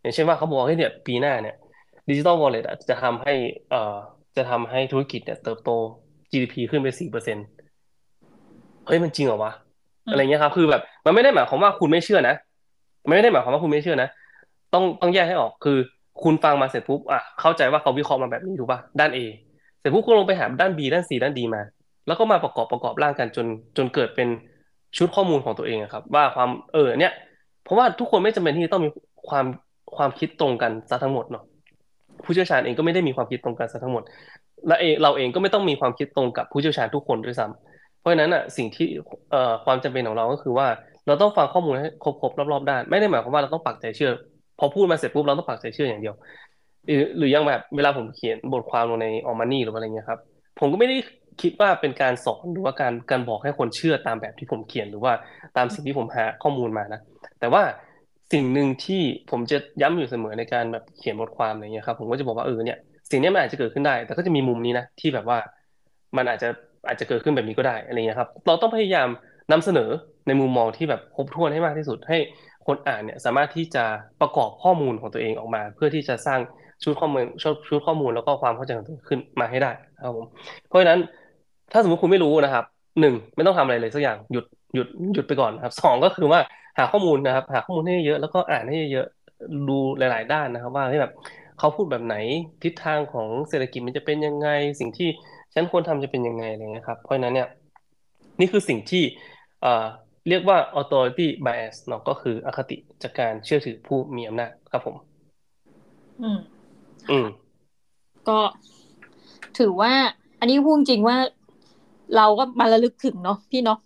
[0.00, 1.56] อย่างเช่นว่าเขาบอกให้เนี่ยปีหน้าเนี่ย
[2.08, 3.34] ดิจิตอลวอลเล็ตจะทำให้
[3.70, 3.96] เอ่อ
[4.36, 5.70] จะทำให้ธุรกิจเนี่ยเติบโต
[6.30, 7.46] GDP ขึ้นไปสี่เปอร์เซ็นต์
[8.86, 9.52] เฮ้ยมันจริงเหรอวะ
[10.10, 12.34] อะไรเงี้ยครับ คือแบบ มันไม่ได้หมายความว่าคุณไม่เชื่อนะ
[13.06, 14.08] ไม่ได้หมายความว่าคุณไม่เชื่อนะ
[14.74, 15.78] ต้องต้องแยกให้ออกคือ
[16.22, 19.18] คุณฟังมาเสร็จปุ๊บอะเข้าใจว่าเขาวิเคราะห์มาแบบนี้ถูกป่ะด้าน A
[19.78, 21.62] เสร็จปุ๊บคุณลงไปหาด้าน B ด้าน C ด้าน D มา
[22.06, 24.28] แล้วก็มาประกอบประกอบร่างกันจนจนเกิดเป็น
[24.96, 27.12] ชุดข้อมูลของตัวเองครับ ว่าความเออเนี่ย
[27.64, 28.90] เพราะว่าทุกคนไม่จำเป็นที่ต้องมี
[29.28, 29.46] ความ
[29.96, 31.44] ความคิดตรงกันซะทั้งหมดเนาะ
[32.24, 34.02] ผู้เชี่ยวชาญเองก็ไม่ได้มีความคิดตรงกันซะทั้งหมด
[34.68, 37.75] และเอเราเองก็ไม่ต้องมีความคิดตรงกับผู้เชี่ยวชาญทุกคนด้วยซ้ำ
[38.06, 38.86] ราะฉะนั้นอะสิ่งที่
[39.30, 40.66] เอ่อความจำเป็นของเราก็คือว่า
[41.06, 44.10] เราต้องฟังข้อมูลให้ครบๆรอบๆด้านไม่ได้หมายความว่าเราต้องปักใจเชื่อ
[44.58, 46.14] พอพูดมาเสร็จปุ๊บเราต้องปักใจเชื่ออย่างเดียว
[46.86, 50.20] หรือหรือยังแบบเวลาผมเขียนบทความลงในออมานี่หรืออะไรเงี้ยครับ
[50.60, 50.96] ผมก็ไม่ได้
[51.42, 55.12] คิดว่าเป็นการสอนหรือว่าการการบอกให้คนเชื่อตามแบบที่ผมเขียนหรือว่า
[55.56, 57.00] ตามสิ่งที่ผมหาข้อมูลมานะ
[57.40, 57.62] แต่ว่า
[58.32, 62.78] สิ่งหนึ่งที่ผมจะย้ำอยู่เสมอในการแบบเขียนบทความอะไรเงี้ยครับผมก็จะบอกว่าเออเนี่ย
[63.10, 65.38] สิ่งนี้มันอาจจะเกิดขึ้นได้ แต่ก็จะมีมุมนี้นะที่แบบว่า
[66.16, 66.48] มันอาจจะ
[66.88, 69.08] อาจจะเกิดขึ้นแบบนี้ก็ได้อะไรเงี้ยครับ เราต้องพยายาม
[69.52, 69.90] นำเสนอ
[70.26, 72.18] ในมุมมองที่แบบครบถ้วนให้มากที่สุด ให้
[72.66, 73.84] คนอ่านเนี่ยสามารถที่จะ
[74.20, 76.40] ประกอบข้อมูลของตัวเองออกมา เพื่อที่จะสร้าง
[76.82, 77.24] ชุดข้อมูล
[77.68, 79.70] ชุดข้อมูลแล้วก็ความเข้าใจของตัวขึ้นมาให้ได้
[80.04, 80.26] ครับผม
[80.68, 80.98] เพราะฉะนั้น
[81.72, 82.64] ถ้าสมมติคุณไม่รู้นะครับ
[83.00, 84.44] หนึ่งไม่ต้องทำอะไรเลยสักอย่างหยุด
[84.74, 86.40] หยุดหยุดไปก่อนนะครับสองก็คือว่า
[86.78, 89.06] หาข้อมูลนะครับ หาข้อมูลให้เยอะแล้วก็อ่านให้เยอะ
[89.68, 91.12] ดูหลาย ๆ ด้านนะครับ ว่าที่แบบ
[91.58, 92.16] เขาพูดแบบไหน
[92.62, 94.48] ทิศทางของเศรษฐกิจมันจะเป็นยังไง
[94.80, 95.08] สิ่งที่
[95.58, 97.48] ฉันควรทำจะเป็นยังไงอะไรเงี้ยครับ เพราะฉะนั้นเนี่ย
[98.40, 99.02] นี่คือสิ่งที่
[100.28, 104.96] เรียกว่า authority bias เนาะก็คืออคติจากการเชื่อถือผู้มีอำนาจครับผม
[106.22, 106.38] อืม
[107.10, 107.26] อืม
[108.28, 108.38] ก็
[109.58, 109.92] ถือว่า
[110.40, 111.16] อันนี้พูดจริงว่า
[112.16, 113.78] เราก็มาระลึกถึงเนาะพี่เนาะ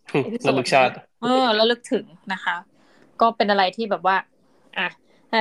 [0.48, 2.56] ระลึกชาติ เออระลึกถึงนะคะ
[3.20, 4.16] ก็เป็นอะไรที่แบบว่า
[4.78, 4.88] อะ
[5.30, 5.40] แต่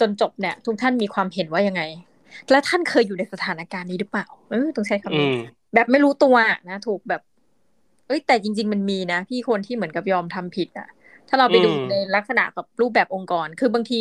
[0.00, 1.82] จนจบเนี่ย ทุกท่านมีความเห็นว่ายังไง
[2.50, 5.28] และท่านเคยอยู่ในสถานการณ์นี้หรือเปล่า เออต้องใช้คำนี้
[5.74, 6.36] แบบไม่รู้ตัว
[6.68, 7.20] นะถูกแบบ
[8.06, 10.86] เอ้ย แต่จริง ๆ มันมีนะ พี่คนที่เหมือนกับยอมทำผิดอะ
[11.28, 13.96] ถ้าเราไปดูในลักษณะกับรูปแบบองค์กร คือบางที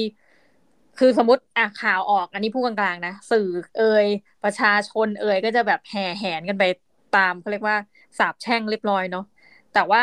[0.97, 4.07] คือสมมติอะข่าวออก อันนี้ผู้กลางๆนะสื่อเอ่ย
[4.43, 6.63] ประชาชนเอ่ยก็จะแบบแห่แหนกันไป
[7.11, 7.77] ตามเขาเรียกว่า
[8.17, 9.23] สาบแช่งเรียบร้อยเนาะ
[9.71, 10.01] แต่ว่า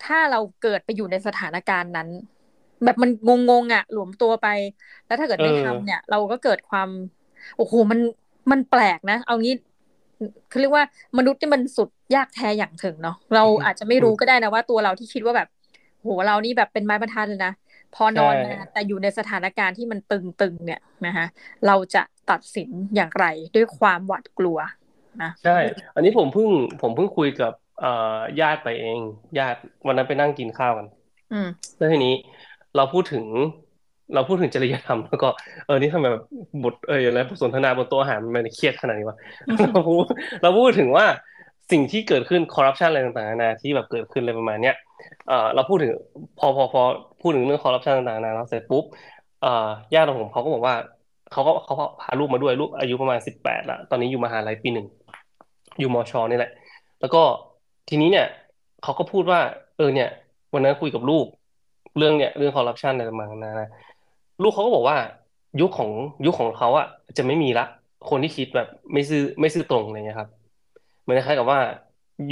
[0.00, 2.08] ถ้าเราเกิดไปอยู่ในสถานการณ์นั้น
[2.84, 4.46] แบบมันงงๆอะ หลวมตัวไป
[5.06, 6.88] แล้วถ้าเกิดไม่ทำเนี่ย เราก็เกิดความ
[7.56, 8.00] โอ้โหมัน
[8.52, 9.54] มันแปลกนะ เอางี้
[10.48, 10.84] เขาเรียกว่า
[11.18, 15.48] มนุษย์ที่มันสุดยากแท้อย่างถึงเนาะเราอาจจะไม่รู้ก็ได้นะว่าตัวเราที่คิดว่าแบบ
[16.02, 17.52] โหเรานี่แบบเป็นไม้บรรทัดเลยนะ
[17.94, 21.26] พอนอนมาแต่อยู่ในสถานการณ์ที่มันตึงๆเนี่ยนะคะ
[21.66, 23.26] เราจะตัดสินอย่างไร
[23.56, 24.58] ด้วยความหวาดกลัว
[25.22, 25.58] นะใช่
[25.94, 26.50] อันนี้ผมเพิ่ง
[26.82, 29.00] ผมเพิ่งคุยกับเอ่อญาติไปเอง
[29.38, 30.86] ญาติวันนั้นไปนั่งกินข้าวกัน
[31.32, 31.48] อืม
[31.78, 32.14] แล้วทีนี้
[32.76, 33.24] เราพูดถึง
[34.14, 35.28] เราพูดถึงจริยธรรมแล้วก็
[35.66, 36.24] เออนี่ทำไมแบบ
[36.64, 39.16] บทเอออะไรบทสนทนาบนโต๊ะอาหารมันเครียดขนาดนี้วะ
[39.72, 40.04] เราพูด
[40.42, 41.06] เราพูดถึงว่า
[41.72, 44.74] สิ่งที่เกิดขึ้นคอร์รัปชันอะไรต่างๆนานาที่แบบเกิดขึ้นอะไรประมาณเนี้ย
[45.28, 45.92] เออเราพูดถึง
[46.38, 46.82] พอพอพอ
[47.22, 48.84] พูดถึงเรื่องคอร์รัปชันต่างๆนานาเสร็จปุ๊บ
[49.42, 50.74] เอ่อญาติของผมเขาก็บอกว่า
[51.32, 54.86] เขาก็เขาพาลูกมาด้วยลูกอายุประมาณสิบแปดละตอนนี้อยู่มหาลัยปีหนึ่ง
[55.78, 56.50] อยู่มอชอนี่แหละ
[57.00, 57.22] แล้วก็
[57.88, 58.26] ทีนี้เนี่ย
[58.82, 59.40] เขาก็พูดว่า
[59.76, 60.08] เออเนี่ย
[60.54, 61.26] วันนั้นคุยกับลูก
[61.98, 63.68] เรื่องเนี่ยเรื่องคอร์รัปชันอะไรประมาณนั้นนะ
[64.42, 64.96] ลูกเขาก็บอกว่า
[65.60, 65.90] ยุคของ
[66.26, 67.66] ยุคของเขาอะจะไม่มีละ
[68.10, 70.28] คนที่คิดแบบไม่ซื่อไม่ซื่อตรงอะไรเงี้ยครับ
[71.02, 71.60] เหมือนคล้ายกับว่า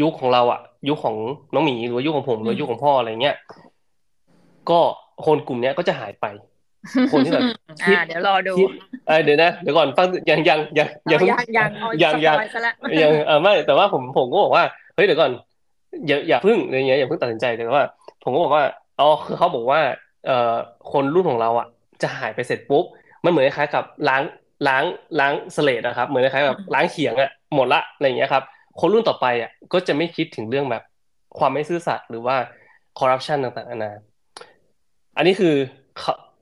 [0.02, 1.16] ยุคของเราอะยุคของ
[1.54, 3.36] น้องหมีหรือว่ายุคของผมหรือยุคของพ่ออะไรเงี้ย
[4.70, 4.80] ก็
[5.26, 6.26] คนกลุ่มเนี้ยก็จะหายไป
[7.12, 7.42] คนที่แบบ
[7.86, 8.54] คิดเดี๋ยวรอดู
[9.24, 11.70] เดี๋ยวนะเดี๋ยวก่อนฟังยังยังยังยังยังยัง
[12.02, 12.36] ยังยัง
[13.02, 14.64] ยังเออไม่แต่ว่าผมผมก็บอกว่า
[14.94, 15.32] เฮ้ยเดี๋ยวก่อน
[16.06, 17.84] อย่าอย่าพึ่งอะไรเงี้ยอย่าพึ่งตัดสินใจแต่ว่า
[18.22, 18.64] ผมก็บอกว่า
[19.00, 19.80] อ๋อคือเขาบอกว่า
[20.26, 20.54] เอ่อ
[20.92, 21.68] คนรุ่นของเราอะ
[22.04, 22.84] จะหายไปเสร็จปุ๊บ
[23.24, 24.22] มันเหมือนคล้ายกับล้าง
[24.68, 24.84] ล้าง
[25.20, 28.44] ล้างสเลดนะครับ เหมือนคล้ายแบบล้างเขียงอะหมดละอะไรเงี้ยครับ
[28.80, 30.82] คนรุ่นต่อไปอะก็จะไม่คิดถึงเรื่องแบบ
[31.38, 32.36] ความไม่ซื่อสัตย์หรือว่า
[32.98, 33.92] คอร์รัปชันต่างๆนานา
[35.16, 35.54] อันนี้คือ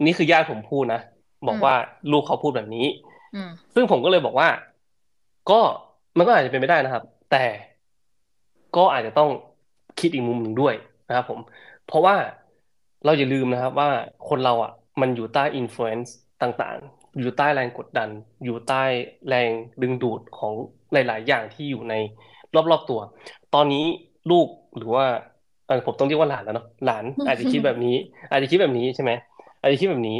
[0.04, 1.00] นี่คือญาติผมพูดนะ
[1.48, 1.74] บอกว่า
[2.12, 2.86] ลูกเขาพูดแบบนี้
[3.74, 4.48] ซึ่งผมก็เลยบอกว่า
[5.50, 5.60] ก็
[6.16, 7.44] มันก็อาจจะเป็นไปได้นะครับ แต่
[8.76, 9.30] ก็อาจจะต้อง
[10.00, 10.74] คิดอีกมุมหนึ่งด้วย
[11.08, 11.38] นะครับ ผม
[11.86, 12.14] เพราะว่า
[13.04, 13.88] เราอย่าลืมนะครับ ว่า
[14.28, 18.08] คนเราอะ มันอยู่ใต้ influence ต่างๆ อยู่ใต้แรงกดดัน
[18.44, 18.82] อยู่ใต้
[19.28, 19.50] แรง
[19.82, 20.54] ดึงดูดของ
[20.92, 21.94] หลาย ๆ อย่างที่อยู่ใน
[22.70, 23.00] รอบ ๆ ตัว
[23.54, 23.84] ตอนนี้
[24.30, 25.04] ลูกหรือว่า
[25.86, 27.96] ผมต้องเรียกว่าหลานแล้วเนาะหลานอาจจะคิดแบบนี้
[28.30, 29.10] อาจจะคิดแบบนี้ใช่ไหม
[29.60, 30.18] อาจจะคิดแบบนี้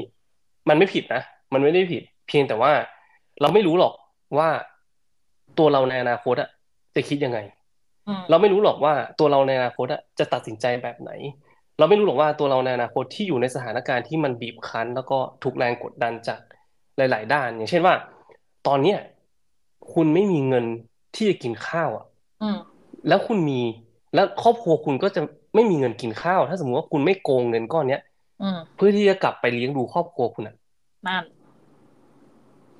[0.68, 2.72] มันไม่ผิดนะมันไม่ได้ผิด เพียงแต่ว่า
[3.40, 3.94] เราไม่รู้หรอก
[4.38, 4.48] ว่า
[5.58, 6.48] ตัวเราในอนาคตอะ
[6.96, 7.38] จะคิดยังไง
[8.30, 11.10] เราไม่รู้หรอกว่าตัวเราในอนาคตอะจะตัดสินใจแบบไหน
[11.78, 16.38] เราไม่รู้หรอกว่าตัวเราในอนาคตที่อยู่ในสถานการณ์ที่มันบีบคั้น แล้วก็ถูกแรงกดดันจาก
[16.96, 17.94] หลาย ๆ ด้าน อย่างเช่นว่า
[18.66, 18.98] ตอนเนี้ย
[19.92, 20.64] คุณไม่มีเงิน
[21.14, 22.06] ที่จะกินข้าวอะ
[23.08, 23.60] แล้วคุณมี
[24.14, 25.20] แล้วครอบครัวคุณก็จะ
[25.54, 28.02] ไม่มีเงินกินข้าว ถ้าสมมติว่าคุณไม่โกงเงินก้อนเนี้ย
[28.76, 30.56] เพื่อที่จะกลับไปเลี้ยงดูครอบครัวคุณอะ
[31.06, 31.24] นั่น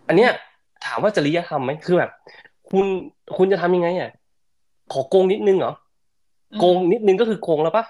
[0.08, 0.30] อันเนี้ย
[0.84, 2.10] ถามว่าจริยธรรมไหมคือแบบ
[2.70, 2.86] คุณ
[3.36, 4.10] คุณจะทำยังไงอะ
[4.92, 5.72] ขอโกงนิดนึงเหรอ
[6.58, 7.84] โกงนิดนึงก็คือโกงแล้วปะ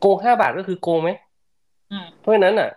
[0.00, 1.10] โกงห้าบาทก็คือโกงไหม
[2.20, 2.70] เพราะฉะนั้นอะ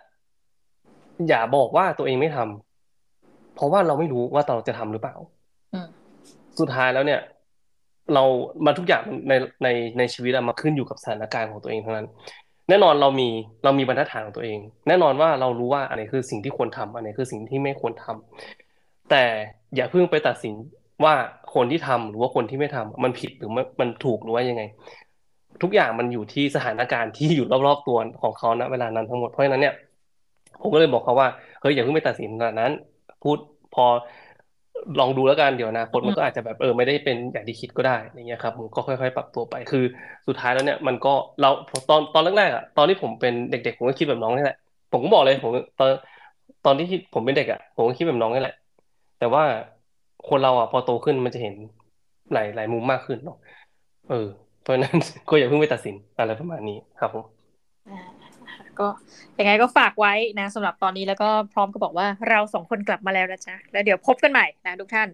[1.28, 5.16] อย่าบอกว่าตัวเองไม่ทำเพราะว่าเราไม่รู้ว่าเราจะทำหรือเปล่า
[6.58, 7.20] สุดท้ายแล้วเนี่ย
[8.14, 8.24] เรา
[8.66, 12.08] มาทุกอย่างในในในชีวิตมาขึ้นอยู่กับสถานการณ์ของตัวเองทั้งนั้น
[12.68, 13.28] แน่นอนเรามี
[13.64, 19.24] เรามีบรรทัดฐานของตัวเอง แน่นอนว่าเรารู้ว่าอันไหนคือสิ่งที่ควรทำอันไหนคือสิ่งที่ไม่ควรทำแต่
[19.74, 20.54] อย่าเพิ่งไปตัดสิน
[21.04, 21.14] ว่า
[21.54, 23.50] คนที่ทำหรือว่าคนที่ไม่ทำมันผิดหรือ
[23.80, 24.62] มันถูกหรือว่ายังไง
[25.62, 29.74] ทุกอย่างมันอยู่ที่สถานการณ์ที่อยู่รอบๆตัวของเขาณเวลานั้นทั้งหมดเพราะฉะนั้นเนี่ย
[30.60, 31.28] ผมก็เลยบอกเขาว่า
[31.60, 32.72] เฮ้ยอย่าเพิ่งไปตัดสินขนาดนั้น
[33.22, 33.38] พูด
[33.74, 33.84] พอ
[35.00, 39.84] ลองดูแล้วกันเดี๋ยวนะคนมันก็อาจจะแบบเออไม่ได้เป็นอย่างที่คิดก็ได้อย่างเงี้ยครับมันก็ค่อยๆ ปรับตัวไปคือ
[40.26, 41.50] สุดท้ายแล้วเนี่ยมันก็เรา
[41.88, 44.56] ตอนตอนแรกๆอะตอนที่ผมเป็นเด็กๆผมก็คิดแบบน้องนี่แหละ
[44.92, 45.90] ผมก็บอกเลยผมตอน
[46.64, 48.56] ตอนที่ผมเป็นเด็กอะผมก็คิดแบบน้องนี่แหละ
[49.18, 49.42] แต่ว่า
[50.28, 51.54] คนเราอะพอโตขึ้นมันจะเห็น
[52.32, 53.36] หลายหลายมุมมากขึ้นเนาะ
[54.08, 54.28] เออ
[54.62, 54.96] เพราะนั้น
[55.28, 57.24] ก็อย่าเพิ่งไปตัดสินอะไรประมาณนี้ครับผม
[58.80, 58.88] ก็
[59.38, 65.08] ยังไงก็ฝากไว้นะสำหรับตอนนี้แล้วก็พร้อมก็บอกว่าเราสองคนกลับมาแล้วนะจ๊ะแล้วเดี๋ยวพบกันใหม่นะทุกท่าน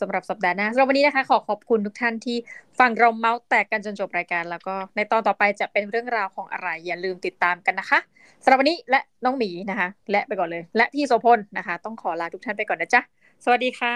[0.00, 2.36] สำหรับสัปดาห์หน้าสำหรับวันนี้นะคะ ขอขอบคุณทุกท่านที่
[2.78, 7.98] ฟังเราเมาส์แตกกันจนจบรายการ แล้วก็ในตอนต่อไปจะเป็นเรื่องราวของอะไร อย่าลืมติดตามกันนะคะ
[8.42, 13.00] สำหรับวันนี้และน้องหมีนะคะ และไปก่อนเลย และพี่โสพลนะคะ ต้องขอลาทุกท่านไปก่อนนะจ๊ะ
[13.44, 13.94] สวัสดีค่ะ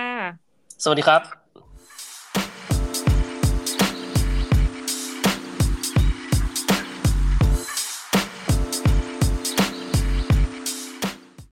[0.85, 1.44] สวัสดีครับ